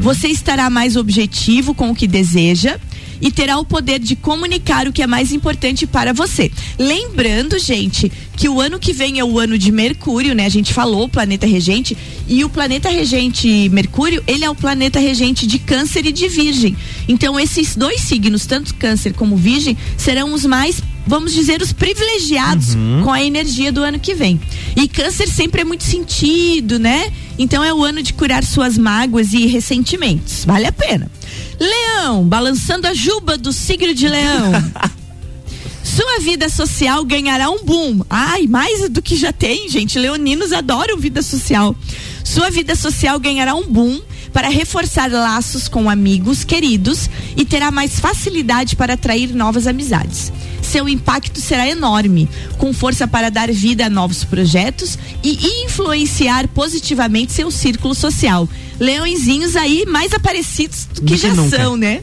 Você 0.00 0.28
estará 0.28 0.70
mais 0.70 0.96
objetivo 0.96 1.74
com 1.74 1.90
o 1.90 1.94
que 1.94 2.06
deseja 2.06 2.78
e 3.20 3.30
terá 3.30 3.58
o 3.58 3.64
poder 3.64 3.98
de 3.98 4.16
comunicar 4.16 4.88
o 4.88 4.92
que 4.92 5.02
é 5.02 5.06
mais 5.06 5.32
importante 5.32 5.86
para 5.86 6.12
você. 6.12 6.50
Lembrando, 6.78 7.58
gente, 7.58 8.10
que 8.36 8.48
o 8.48 8.60
ano 8.60 8.78
que 8.78 8.92
vem 8.92 9.18
é 9.18 9.24
o 9.24 9.38
ano 9.38 9.58
de 9.58 9.70
Mercúrio, 9.70 10.34
né? 10.34 10.46
A 10.46 10.50
gente 10.50 10.72
falou, 10.72 11.04
o 11.04 11.08
planeta 11.08 11.46
regente, 11.46 11.96
e 12.26 12.42
o 12.44 12.48
planeta 12.48 12.88
regente 12.88 13.68
Mercúrio, 13.68 14.22
ele 14.26 14.44
é 14.44 14.50
o 14.50 14.54
planeta 14.54 14.98
regente 14.98 15.46
de 15.46 15.58
Câncer 15.58 16.06
e 16.06 16.12
de 16.12 16.28
Virgem. 16.28 16.76
Então, 17.06 17.38
esses 17.38 17.76
dois 17.76 18.00
signos, 18.00 18.46
tanto 18.46 18.74
Câncer 18.74 19.12
como 19.12 19.36
Virgem, 19.36 19.76
serão 19.96 20.32
os 20.32 20.46
mais 20.46 20.82
vamos 21.10 21.32
dizer, 21.32 21.60
os 21.60 21.72
privilegiados 21.72 22.74
uhum. 22.74 23.02
com 23.02 23.10
a 23.10 23.20
energia 23.20 23.72
do 23.72 23.82
ano 23.82 23.98
que 23.98 24.14
vem. 24.14 24.40
E 24.76 24.86
câncer 24.86 25.28
sempre 25.28 25.62
é 25.62 25.64
muito 25.64 25.82
sentido, 25.82 26.78
né? 26.78 27.12
Então 27.36 27.64
é 27.64 27.74
o 27.74 27.82
ano 27.82 28.00
de 28.00 28.14
curar 28.14 28.44
suas 28.44 28.78
mágoas 28.78 29.32
e 29.32 29.44
ressentimentos. 29.46 30.44
Vale 30.44 30.68
a 30.68 30.72
pena. 30.72 31.10
Leão, 31.58 32.24
balançando 32.24 32.86
a 32.86 32.94
juba 32.94 33.36
do 33.36 33.52
signo 33.52 33.92
de 33.92 34.08
Leão. 34.08 34.52
Sua 35.82 36.20
vida 36.20 36.48
social 36.48 37.04
ganhará 37.04 37.50
um 37.50 37.64
boom. 37.64 38.02
Ai, 38.08 38.46
mais 38.46 38.88
do 38.88 39.02
que 39.02 39.16
já 39.16 39.32
tem, 39.32 39.68
gente. 39.68 39.98
Leoninos 39.98 40.52
adoram 40.52 40.96
vida 40.96 41.20
social. 41.20 41.74
Sua 42.22 42.50
vida 42.50 42.76
social 42.76 43.18
ganhará 43.18 43.56
um 43.56 43.66
boom 43.66 44.00
para 44.32 44.48
reforçar 44.48 45.10
laços 45.10 45.66
com 45.66 45.90
amigos 45.90 46.44
queridos 46.44 47.10
e 47.36 47.44
terá 47.44 47.72
mais 47.72 47.98
facilidade 47.98 48.76
para 48.76 48.94
atrair 48.94 49.34
novas 49.34 49.66
amizades 49.66 50.32
seu 50.70 50.88
impacto 50.88 51.40
será 51.40 51.68
enorme, 51.68 52.28
com 52.56 52.72
força 52.72 53.06
para 53.06 53.28
dar 53.28 53.50
vida 53.50 53.86
a 53.86 53.90
novos 53.90 54.22
projetos 54.24 54.96
e 55.22 55.64
influenciar 55.64 56.46
positivamente 56.48 57.32
seu 57.32 57.50
círculo 57.50 57.94
social. 57.94 58.48
Leõezinhos 58.78 59.56
aí 59.56 59.84
mais 59.86 60.14
aparecidos 60.14 60.86
do 60.86 61.02
que, 61.02 61.16
já 61.16 61.34
nunca. 61.34 61.56
são, 61.56 61.76
né? 61.76 62.02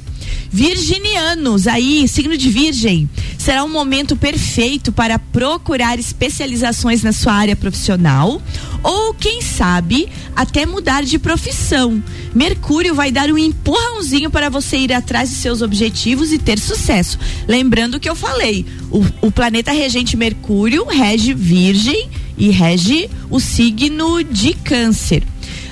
Virginianos, 0.52 1.68
aí, 1.68 2.08
signo 2.08 2.38
de 2.38 2.50
Virgem, 2.50 3.10
será 3.38 3.64
um 3.64 3.70
momento 3.70 4.16
perfeito 4.16 4.92
para 4.92 5.20
procurar 5.20 6.00
especializações 6.00 7.04
na 7.04 7.12
sua 7.12 7.34
área 7.34 7.56
profissional 7.56 8.42
ou, 8.84 9.14
quem 9.14 9.42
sabe, 9.42 10.08
até 10.36 10.66
mudar 10.66 11.04
de 11.04 11.20
profissão. 11.20 12.02
Mercúrio 12.34 12.94
vai 12.94 13.12
dar 13.12 13.30
um 13.30 13.38
empurrãozinho 13.38 14.30
para 14.30 14.50
você 14.50 14.78
ir 14.78 14.94
atrás 14.94 15.30
de 15.30 15.36
seus 15.36 15.62
objetivos 15.62 16.32
e 16.32 16.38
ter 16.38 16.60
sucesso. 16.60 17.20
Lembrando 17.48 18.00
que 18.00 18.10
eu 18.10 18.16
falei, 18.16 18.66
o, 18.92 19.06
o 19.28 19.32
planeta 19.32 19.72
regente 19.72 20.16
Mercúrio 20.16 20.86
rege 20.86 21.34
Virgem 21.34 22.10
e 22.38 22.50
rege 22.50 23.10
o 23.30 23.40
signo 23.40 24.24
de 24.24 24.54
Câncer. 24.54 25.24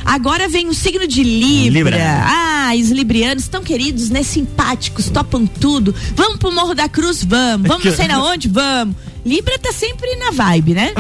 Agora 0.06 0.48
vem 0.48 0.68
o 0.70 0.74
signo 0.74 1.08
de 1.08 1.24
Libra. 1.24 1.72
Libra. 1.98 2.24
Ah, 2.24 2.72
os 2.80 2.90
librianos 2.92 3.48
tão 3.48 3.64
queridos, 3.64 4.10
né? 4.10 4.22
Simpáticos, 4.24 5.10
topam 5.10 5.46
tudo. 5.48 5.94
Vamos 6.16 6.38
pro 6.38 6.52
Morro 6.52 6.76
da 6.76 6.88
Cruz? 6.88 7.24
Vamos. 7.24 7.68
Vamos 7.68 7.84
não 7.86 7.96
sei 7.96 8.08
na 8.08 8.22
onde? 8.24 8.48
Vamos. 8.48 8.96
Libra 9.26 9.58
tá 9.58 9.74
sempre 9.74 10.16
na 10.18 10.30
vibe, 10.32 10.76
né? 10.76 10.94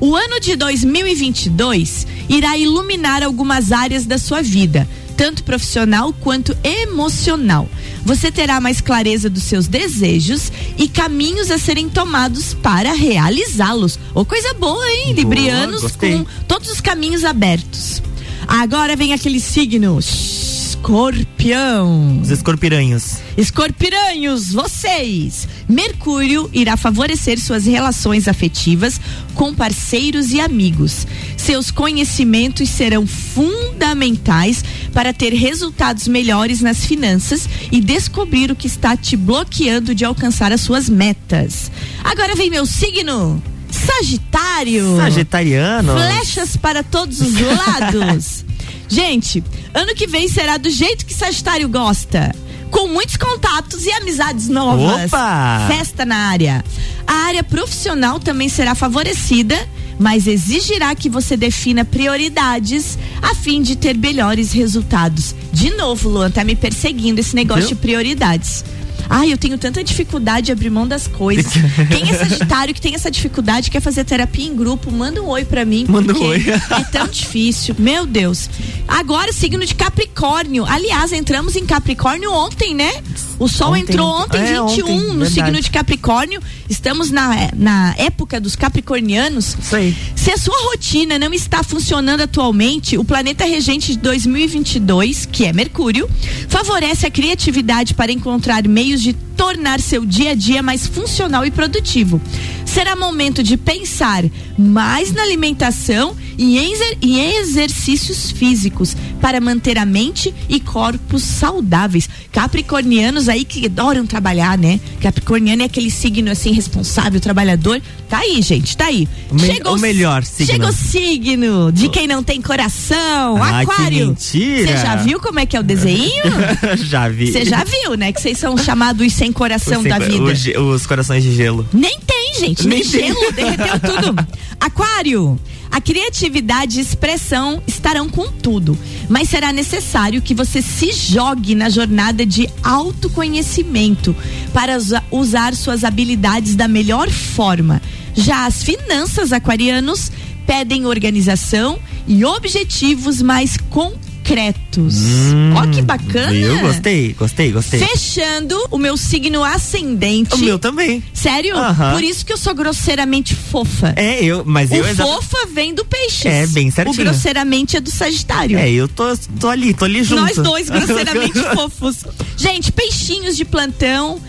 O 0.00 0.14
ano 0.14 0.38
de 0.40 0.54
2022 0.56 2.06
irá 2.28 2.56
iluminar 2.56 3.22
algumas 3.22 3.72
áreas 3.72 4.04
da 4.04 4.18
sua 4.18 4.42
vida, 4.42 4.86
tanto 5.16 5.42
profissional 5.42 6.12
quanto 6.12 6.56
emocional. 6.62 7.68
Você 8.04 8.30
terá 8.30 8.60
mais 8.60 8.80
clareza 8.80 9.30
dos 9.30 9.44
seus 9.44 9.66
desejos 9.66 10.52
e 10.76 10.88
caminhos 10.88 11.50
a 11.50 11.58
serem 11.58 11.88
tomados 11.88 12.54
para 12.54 12.92
realizá-los. 12.92 13.96
Ô, 14.14 14.20
oh, 14.20 14.24
coisa 14.24 14.52
boa, 14.54 14.86
hein? 14.88 15.06
Boa, 15.06 15.16
Librianos 15.16 15.82
gostei. 15.82 16.18
com 16.18 16.26
todos 16.46 16.70
os 16.70 16.80
caminhos 16.80 17.24
abertos. 17.24 18.02
Agora 18.46 18.94
vem 18.94 19.12
aquele 19.12 19.40
signo. 19.40 19.98
Escorpião. 19.98 22.20
Os 22.20 22.30
escorpiranhos. 22.30 23.16
Escorpiranhos, 23.36 24.52
vocês. 24.52 25.48
Mercúrio 25.68 26.48
irá 26.52 26.76
favorecer 26.76 27.40
suas 27.40 27.66
relações 27.66 28.28
afetivas 28.28 29.00
com 29.34 29.52
parceiros 29.52 30.30
e 30.30 30.40
amigos. 30.40 31.04
Seus 31.36 31.72
conhecimentos 31.72 32.68
serão 32.68 33.04
fundamentais 33.04 34.62
para 34.96 35.12
ter 35.12 35.34
resultados 35.34 36.08
melhores 36.08 36.62
nas 36.62 36.86
finanças 36.86 37.46
e 37.70 37.82
descobrir 37.82 38.50
o 38.50 38.56
que 38.56 38.66
está 38.66 38.96
te 38.96 39.14
bloqueando 39.14 39.94
de 39.94 40.06
alcançar 40.06 40.52
as 40.52 40.62
suas 40.62 40.88
metas. 40.88 41.70
Agora 42.02 42.34
vem 42.34 42.48
meu 42.48 42.64
signo. 42.64 43.42
Sagitário. 43.70 44.96
Sagitariano. 44.96 45.92
Flechas 45.92 46.56
para 46.56 46.82
todos 46.82 47.20
os 47.20 47.34
lados. 47.38 48.42
Gente, 48.88 49.44
ano 49.74 49.94
que 49.94 50.06
vem 50.06 50.28
será 50.28 50.56
do 50.56 50.70
jeito 50.70 51.04
que 51.04 51.12
Sagitário 51.12 51.68
gosta. 51.68 52.34
Com 52.70 52.88
muitos 52.88 53.18
contatos 53.18 53.84
e 53.84 53.90
amizades 53.90 54.48
novas. 54.48 55.12
Opa! 55.12 55.66
Festa 55.68 56.06
na 56.06 56.30
área. 56.30 56.64
A 57.06 57.12
área 57.26 57.44
profissional 57.44 58.18
também 58.18 58.48
será 58.48 58.74
favorecida, 58.74 59.56
mas 59.98 60.26
exigirá 60.26 60.94
que 60.94 61.08
você 61.08 61.36
defina 61.36 61.84
prioridades 61.84 62.98
a 63.22 63.34
fim 63.34 63.62
de 63.62 63.76
ter 63.76 63.96
melhores 63.96 64.52
resultados. 64.52 65.34
De 65.52 65.70
novo, 65.70 66.08
Luan, 66.08 66.30
tá 66.30 66.44
me 66.44 66.54
perseguindo 66.54 67.20
esse 67.20 67.34
negócio 67.34 67.68
de 67.68 67.74
prioridades. 67.74 68.64
Ai, 69.08 69.32
eu 69.32 69.38
tenho 69.38 69.56
tanta 69.56 69.82
dificuldade 69.84 70.46
de 70.46 70.52
abrir 70.52 70.70
mão 70.70 70.86
das 70.86 71.06
coisas. 71.06 71.52
Quem 71.90 72.10
é 72.10 72.18
Sagitário 72.18 72.74
que 72.74 72.80
tem 72.80 72.94
essa 72.94 73.10
dificuldade, 73.10 73.70
quer 73.70 73.80
fazer 73.80 74.04
terapia 74.04 74.46
em 74.46 74.56
grupo, 74.56 74.90
manda 74.90 75.22
um 75.22 75.28
oi 75.28 75.44
para 75.44 75.64
mim. 75.64 75.86
Manda 75.88 76.12
um 76.12 76.24
oi. 76.24 76.44
é 76.48 76.84
tão 76.84 77.06
difícil. 77.06 77.74
Meu 77.78 78.04
Deus. 78.04 78.50
Agora, 78.88 79.32
signo 79.32 79.64
de 79.64 79.74
Capricórnio. 79.74 80.64
Aliás, 80.64 81.12
entramos 81.12 81.56
em 81.56 81.64
Capricórnio 81.64 82.32
ontem, 82.32 82.74
né? 82.74 82.90
O 83.38 83.48
sol 83.48 83.70
ontem. 83.70 83.82
entrou 83.82 84.08
ontem, 84.08 84.38
é, 84.38 84.60
21, 84.60 84.64
ontem, 84.64 84.96
no 84.96 85.24
verdade. 85.24 85.30
signo 85.30 85.60
de 85.60 85.70
Capricórnio. 85.70 86.42
Estamos 86.68 87.10
na, 87.10 87.50
na 87.54 87.94
época 87.98 88.40
dos 88.40 88.56
capricornianos. 88.56 89.56
Isso 89.60 89.76
aí. 89.76 89.96
Se 90.14 90.30
a 90.30 90.38
sua 90.38 90.56
rotina 90.70 91.18
não 91.18 91.32
está 91.32 91.62
funcionando 91.62 92.22
atualmente, 92.22 92.96
o 92.98 93.04
planeta 93.04 93.44
regente 93.44 93.92
de 93.92 93.98
2022, 93.98 95.26
que 95.26 95.44
é 95.44 95.52
Mercúrio, 95.52 96.08
favorece 96.48 97.06
a 97.06 97.10
criatividade 97.10 97.94
para 97.94 98.10
encontrar 98.10 98.66
meios 98.66 99.02
de 99.02 99.12
tornar 99.12 99.80
seu 99.80 100.04
dia 100.04 100.30
a 100.30 100.34
dia 100.34 100.62
mais 100.62 100.86
funcional 100.86 101.44
e 101.44 101.50
produtivo. 101.50 102.20
Será 102.66 102.94
momento 102.94 103.42
de 103.42 103.56
pensar 103.56 104.24
mais 104.58 105.12
na 105.12 105.22
alimentação 105.22 106.14
e 106.36 106.58
em, 106.58 106.74
em 107.00 107.36
exercícios 107.36 108.30
físicos 108.30 108.96
para 109.20 109.40
manter 109.40 109.78
a 109.78 109.86
mente 109.86 110.34
e 110.48 110.60
corpos 110.60 111.22
saudáveis. 111.22 112.08
Capricornianos 112.30 113.28
aí 113.28 113.44
que 113.44 113.64
adoram 113.66 114.06
trabalhar, 114.06 114.58
né? 114.58 114.78
Capricorniano 115.00 115.62
é 115.62 115.64
aquele 115.64 115.90
signo 115.90 116.30
assim 116.30 116.52
responsável, 116.52 117.20
trabalhador. 117.20 117.80
Tá 118.08 118.18
aí, 118.18 118.42
gente, 118.42 118.76
tá 118.76 118.86
aí. 118.86 119.08
O, 119.30 119.34
me 119.34 119.40
chegou 119.40 119.74
o 119.74 119.78
melhor 119.78 120.22
signo. 120.24 120.52
Chegou 120.52 120.68
o 120.68 120.72
signo 120.72 121.72
de 121.72 121.88
quem 121.88 122.06
não 122.06 122.22
tem 122.22 122.42
coração, 122.42 123.42
ah, 123.42 123.60
aquário. 123.60 124.14
Você 124.18 124.66
já 124.66 124.96
viu 124.96 125.18
como 125.18 125.40
é 125.40 125.46
que 125.46 125.56
é 125.56 125.60
o 125.60 125.62
desenho? 125.62 126.24
já 126.84 127.08
vi. 127.08 127.32
Você 127.32 127.44
já 127.44 127.64
viu, 127.64 127.94
né? 127.96 128.12
Que 128.12 128.20
vocês 128.20 128.38
são 128.38 128.56
chamados 128.58 129.12
sem 129.12 129.32
coração 129.32 129.82
sem, 129.82 129.90
da 129.90 129.98
vida. 129.98 130.24
Os, 130.24 130.46
os 130.46 130.86
corações 130.86 131.22
de 131.22 131.34
gelo. 131.34 131.66
Nem 131.72 131.98
tem 132.06 132.25
gente, 132.38 132.66
nem, 132.66 132.82
gelo, 132.82 133.32
derreteu 133.32 133.80
tudo. 133.80 134.28
Aquário. 134.60 135.38
A 135.70 135.80
criatividade 135.80 136.78
e 136.78 136.82
expressão 136.82 137.60
estarão 137.66 138.08
com 138.08 138.30
tudo, 138.30 138.78
mas 139.08 139.28
será 139.28 139.52
necessário 139.52 140.22
que 140.22 140.34
você 140.34 140.62
se 140.62 140.92
jogue 140.92 141.54
na 141.54 141.68
jornada 141.68 142.24
de 142.24 142.48
autoconhecimento 142.62 144.16
para 144.54 144.78
usar 145.10 145.54
suas 145.54 145.84
habilidades 145.84 146.54
da 146.54 146.68
melhor 146.68 147.10
forma. 147.10 147.82
Já 148.14 148.46
as 148.46 148.62
finanças 148.62 149.32
aquarianos 149.32 150.10
pedem 150.46 150.86
organização 150.86 151.78
e 152.06 152.24
objetivos 152.24 153.20
mais 153.20 153.56
concretos 153.68 154.05
concretos. 154.26 154.94
Hum, 154.96 155.54
Ó 155.54 155.66
que 155.68 155.80
bacana. 155.82 156.34
Eu 156.34 156.58
gostei, 156.60 157.12
gostei, 157.12 157.52
gostei. 157.52 157.80
Fechando 157.80 158.56
o 158.70 158.78
meu 158.78 158.96
signo 158.96 159.44
ascendente. 159.44 160.34
O 160.34 160.38
meu 160.38 160.58
também. 160.58 161.02
Sério? 161.14 161.54
Por 161.92 162.02
isso 162.02 162.26
que 162.26 162.32
eu 162.32 162.36
sou 162.36 162.54
grosseiramente 162.54 163.34
fofa. 163.34 163.92
É, 163.96 164.22
eu, 164.24 164.42
mas 164.44 164.70
o 164.70 164.74
eu 164.74 164.94
fofa 164.96 165.46
vem 165.52 165.74
do 165.74 165.84
peixe. 165.84 166.26
É, 166.26 166.46
bem 166.48 166.70
certinho. 166.70 166.94
O 166.94 167.04
grosseiramente 167.04 167.76
é 167.76 167.80
do 167.80 167.90
Sagitário. 167.90 168.58
É, 168.58 168.70
eu 168.70 168.88
tô, 168.88 169.16
tô 169.38 169.48
ali, 169.48 169.72
tô 169.72 169.84
ali 169.84 170.02
junto. 170.02 170.22
Nós 170.22 170.36
dois 170.36 170.68
grosseiramente 170.70 171.38
fofos. 171.54 172.04
Gente, 172.36 172.72
peixinhos 172.72 173.36
de 173.36 173.44
plantão. 173.44 174.20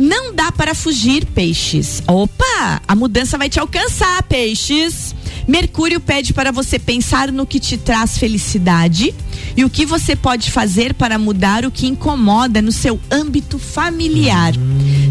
Não 0.00 0.34
dá 0.34 0.50
para 0.50 0.74
fugir, 0.74 1.26
peixes. 1.26 2.02
Opa, 2.06 2.80
a 2.88 2.96
mudança 2.96 3.36
vai 3.36 3.50
te 3.50 3.60
alcançar, 3.60 4.22
peixes. 4.22 5.14
Mercúrio 5.46 6.00
pede 6.00 6.32
para 6.32 6.50
você 6.50 6.78
pensar 6.78 7.30
no 7.30 7.46
que 7.46 7.60
te 7.60 7.76
traz 7.76 8.16
felicidade 8.16 9.14
e 9.54 9.62
o 9.62 9.68
que 9.68 9.84
você 9.84 10.16
pode 10.16 10.50
fazer 10.50 10.94
para 10.94 11.18
mudar 11.18 11.66
o 11.66 11.70
que 11.70 11.86
incomoda 11.86 12.62
no 12.62 12.72
seu 12.72 12.98
âmbito 13.10 13.58
familiar. 13.58 14.54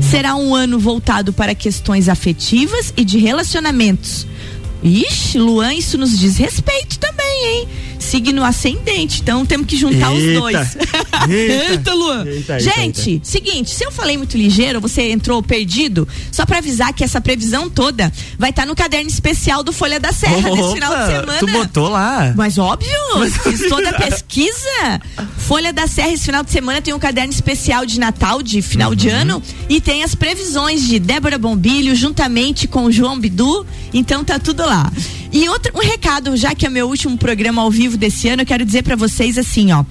Será 0.02 0.36
um 0.36 0.56
ano 0.56 0.80
voltado 0.80 1.32
para 1.32 1.54
questões 1.54 2.10
afetivas 2.10 2.92
e 2.98 3.06
de 3.06 3.20
relacionamentos. 3.20 4.26
Ixi, 4.82 5.38
Luan, 5.38 5.76
isso 5.76 6.00
nos 6.00 6.18
diz 6.18 6.38
respeito 6.38 6.98
também, 6.98 7.46
hein? 7.46 7.68
Signo 8.00 8.44
ascendente. 8.44 9.22
Então 9.22 9.46
temos 9.46 9.68
que 9.68 9.78
juntar 9.78 10.14
eita, 10.14 10.30
os 10.30 10.40
dois. 10.40 10.78
Eita, 11.30 11.72
eita 11.72 11.94
Luan. 11.94 12.26
Eita, 12.26 12.60
Gente, 12.60 13.20
seguinte, 13.24 13.70
se 13.70 13.84
eu 13.84 13.92
falei 13.92 14.18
muito 14.18 14.38
ligeiro, 14.38 14.80
você 14.80 15.12
entrou 15.12 15.44
perdido, 15.44 16.08
só 16.32 16.46
para 16.46 16.60
avisar 16.60 16.94
que 16.94 17.04
essa 17.04 17.20
previsão 17.20 17.70
toda 17.70 18.12
vai 18.38 18.52
estar 18.52 18.62
tá 18.62 18.66
no 18.68 18.76
caderno 18.76 19.10
especial 19.10 19.62
do 19.62 19.74
Folha 19.74 20.00
da 20.00 20.14
Serra 20.14 20.50
Opa, 20.50 20.74
final 20.74 20.98
de 20.98 21.06
semana. 21.08 21.40
Tu 21.40 21.48
botou 21.48 21.90
lá? 21.90 22.34
Mas 22.36 22.58
óbvio, 22.58 22.90
Mas 23.18 23.36
fiz 23.38 23.68
toda 23.68 23.90
a 23.90 23.94
pesquisa. 24.00 25.02
Folha 25.38 25.74
da 25.74 25.88
Serra 25.88 26.12
esse 26.12 26.26
final 26.26 26.44
de 26.44 26.52
semana 26.52 26.82
tem 26.82 26.94
um 26.94 27.00
caderno 27.00 27.32
especial 27.32 27.86
de 27.86 28.00
Natal, 28.00 28.42
de 28.42 28.62
final 28.62 28.92
uhum. 28.92 28.96
de 28.96 29.10
ano, 29.10 29.44
e 29.68 29.82
tem 29.82 30.04
as 30.04 30.16
previsões 30.16 30.88
de 30.88 31.00
Débora 31.00 31.38
Bombilho 31.38 31.96
juntamente 31.96 32.68
com 32.68 32.90
João 32.92 33.20
Bidu. 33.20 33.66
Então 33.94 34.24
tá 34.24 34.40
tudo 34.40 34.66
lá. 34.66 34.92
E 35.32 35.48
outro 35.48 35.72
um 35.76 35.80
recado, 35.80 36.36
já 36.36 36.56
que 36.56 36.66
é 36.66 36.70
meu 36.70 36.88
último 36.88 37.18
programa 37.18 37.62
ao 37.62 37.70
vivo 37.70 37.98
desse 37.98 38.28
ano, 38.28 38.42
eu 38.42 38.46
quero 38.46 38.66
dizer 38.66 38.84
para 38.84 38.96
vocês 38.96 39.38
assim, 39.38 39.72
ó 39.72 39.86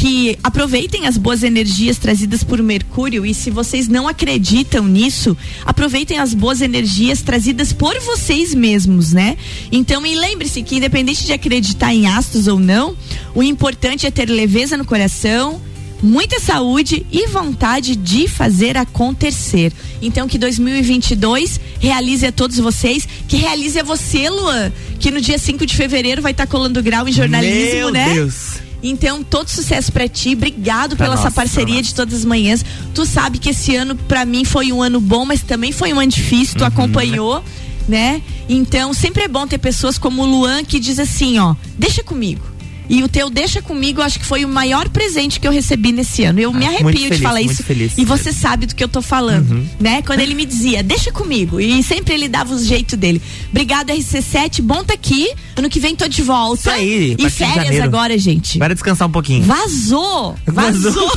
que 0.00 0.38
aproveitem 0.42 1.06
as 1.06 1.18
boas 1.18 1.42
energias 1.42 1.98
trazidas 1.98 2.42
por 2.42 2.62
Mercúrio 2.62 3.26
e 3.26 3.34
se 3.34 3.50
vocês 3.50 3.88
não 3.88 4.08
acreditam 4.08 4.86
nisso, 4.86 5.36
aproveitem 5.66 6.18
as 6.18 6.32
boas 6.32 6.60
energias 6.60 7.20
trazidas 7.22 7.72
por 7.72 7.98
vocês 8.00 8.54
mesmos, 8.54 9.12
né? 9.12 9.36
Então, 9.70 10.06
e 10.06 10.14
lembre-se 10.14 10.62
que 10.62 10.76
independente 10.76 11.26
de 11.26 11.32
acreditar 11.32 11.92
em 11.92 12.06
astros 12.06 12.46
ou 12.46 12.58
não, 12.58 12.96
o 13.34 13.42
importante 13.42 14.06
é 14.06 14.10
ter 14.10 14.30
leveza 14.30 14.76
no 14.76 14.84
coração, 14.84 15.60
muita 16.02 16.40
saúde 16.40 17.06
e 17.10 17.26
vontade 17.28 17.96
de 17.96 18.28
fazer 18.28 18.76
acontecer. 18.76 19.72
Então 20.00 20.26
que 20.26 20.38
2022 20.38 21.60
realize 21.78 22.26
a 22.26 22.32
todos 22.32 22.58
vocês, 22.58 23.06
que 23.28 23.36
realize 23.36 23.78
a 23.78 23.82
você, 23.82 24.28
Luan, 24.28 24.72
que 24.98 25.10
no 25.10 25.20
dia 25.20 25.38
5 25.38 25.64
de 25.66 25.76
fevereiro 25.76 26.22
vai 26.22 26.32
estar 26.32 26.46
tá 26.46 26.50
colando 26.50 26.82
grau 26.82 27.08
em 27.08 27.12
jornalismo, 27.12 27.74
Meu 27.74 27.90
né? 27.90 28.14
Deus. 28.14 28.60
Então, 28.82 29.22
todo 29.22 29.48
sucesso 29.48 29.92
para 29.92 30.08
ti. 30.08 30.32
Obrigado 30.32 30.96
pela 30.96 31.10
nossa, 31.10 31.28
essa 31.28 31.30
parceria 31.30 31.82
de 31.82 31.94
todas 31.94 32.14
as 32.14 32.24
manhãs. 32.24 32.64
Tu 32.94 33.04
sabe 33.04 33.38
que 33.38 33.50
esse 33.50 33.76
ano 33.76 33.94
para 33.94 34.24
mim 34.24 34.44
foi 34.44 34.72
um 34.72 34.82
ano 34.82 35.00
bom, 35.00 35.24
mas 35.24 35.42
também 35.42 35.72
foi 35.72 35.92
um 35.92 36.00
ano 36.00 36.10
difícil. 36.10 36.56
Tu 36.56 36.62
uhum. 36.62 36.66
acompanhou, 36.66 37.44
né? 37.88 38.22
Então, 38.48 38.94
sempre 38.94 39.24
é 39.24 39.28
bom 39.28 39.46
ter 39.46 39.58
pessoas 39.58 39.98
como 39.98 40.22
o 40.22 40.26
Luan 40.26 40.64
que 40.64 40.80
diz 40.80 40.98
assim, 40.98 41.38
ó, 41.38 41.54
deixa 41.76 42.02
comigo. 42.02 42.42
E 42.90 43.04
o 43.04 43.08
teu 43.08 43.30
Deixa 43.30 43.62
Comigo, 43.62 44.02
acho 44.02 44.18
que 44.18 44.24
foi 44.24 44.44
o 44.44 44.48
maior 44.48 44.88
presente 44.88 45.38
que 45.38 45.46
eu 45.46 45.52
recebi 45.52 45.92
nesse 45.92 46.24
ano. 46.24 46.40
Eu 46.40 46.50
ah, 46.50 46.54
me 46.54 46.66
arrepio 46.66 46.92
feliz, 46.92 47.16
de 47.16 47.22
falar 47.22 47.40
isso. 47.40 47.62
Feliz, 47.62 47.96
e 47.96 48.04
você 48.04 48.32
sabe 48.32 48.66
do 48.66 48.74
que 48.74 48.82
eu 48.82 48.88
tô 48.88 49.00
falando, 49.00 49.52
uhum. 49.52 49.66
né? 49.78 50.02
Quando 50.02 50.18
ele 50.18 50.34
me 50.34 50.44
dizia, 50.44 50.82
deixa 50.82 51.12
comigo. 51.12 51.60
E 51.60 51.82
sempre 51.84 52.14
ele 52.14 52.28
dava 52.28 52.52
o 52.52 52.58
jeito 52.58 52.96
dele. 52.96 53.22
Obrigado, 53.48 53.90
RC7. 53.90 54.60
Bom 54.60 54.82
tá 54.82 54.94
aqui. 54.94 55.30
Ano 55.54 55.70
que 55.70 55.78
vem 55.78 55.94
tô 55.94 56.08
de 56.08 56.20
volta. 56.20 56.60
Isso 56.60 56.70
aí. 56.70 57.16
E 57.16 57.30
férias 57.30 57.80
agora, 57.80 58.18
gente. 58.18 58.58
Para 58.58 58.74
descansar 58.74 59.06
um 59.06 59.12
pouquinho. 59.12 59.44
Vazou. 59.44 60.36
Vazou. 60.44 61.12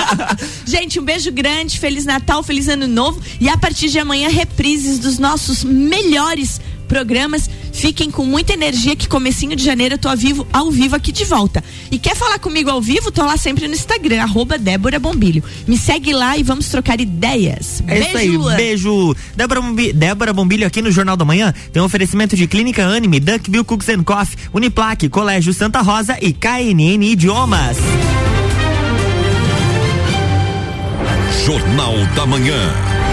gente, 0.64 0.98
um 0.98 1.04
beijo 1.04 1.30
grande. 1.30 1.78
Feliz 1.78 2.06
Natal, 2.06 2.42
feliz 2.42 2.68
Ano 2.68 2.88
Novo. 2.88 3.20
E 3.38 3.50
a 3.50 3.58
partir 3.58 3.90
de 3.90 3.98
amanhã, 3.98 4.28
reprises 4.30 4.98
dos 4.98 5.18
nossos 5.18 5.62
melhores 5.62 6.58
programas. 6.88 7.48
Fiquem 7.72 8.10
com 8.10 8.24
muita 8.24 8.54
energia 8.54 8.96
que 8.96 9.06
comecinho 9.06 9.54
de 9.54 9.62
janeiro 9.62 9.94
eu 9.94 9.98
tô 9.98 10.08
ao 10.08 10.16
vivo, 10.16 10.46
ao 10.52 10.70
vivo 10.70 10.96
aqui 10.96 11.12
de 11.12 11.24
volta. 11.24 11.62
E 11.90 11.98
quer 11.98 12.16
falar 12.16 12.38
comigo 12.40 12.70
ao 12.70 12.82
vivo? 12.82 13.12
Tô 13.12 13.24
lá 13.24 13.36
sempre 13.36 13.68
no 13.68 13.74
Instagram, 13.74 14.22
arroba 14.22 14.58
Débora 14.58 14.98
Bombilho. 14.98 15.44
Me 15.66 15.76
segue 15.76 16.12
lá 16.12 16.36
e 16.36 16.42
vamos 16.42 16.68
trocar 16.68 17.00
ideias. 17.00 17.82
É 17.86 17.94
beijo, 17.94 18.08
isso 18.08 18.16
aí, 18.16 18.28
Luan. 18.36 18.56
beijo. 18.56 19.14
Débora, 19.36 19.60
Bombi 19.60 19.92
Débora 19.92 20.32
Bombilho 20.32 20.66
aqui 20.66 20.82
no 20.82 20.90
Jornal 20.90 21.16
da 21.16 21.24
Manhã 21.24 21.54
tem 21.72 21.82
um 21.82 21.84
oferecimento 21.84 22.34
de 22.34 22.46
Clínica 22.46 22.84
Anime, 22.84 23.20
Duckbill 23.20 23.64
Cooks 23.64 23.88
and 23.88 24.02
Coffee, 24.02 24.38
Uniplaque, 24.52 25.08
Colégio 25.08 25.52
Santa 25.52 25.80
Rosa 25.80 26.16
e 26.20 26.32
KNN 26.32 27.04
Idiomas. 27.04 27.76
Jornal 31.44 31.94
da 32.14 32.26
Manhã. 32.26 33.07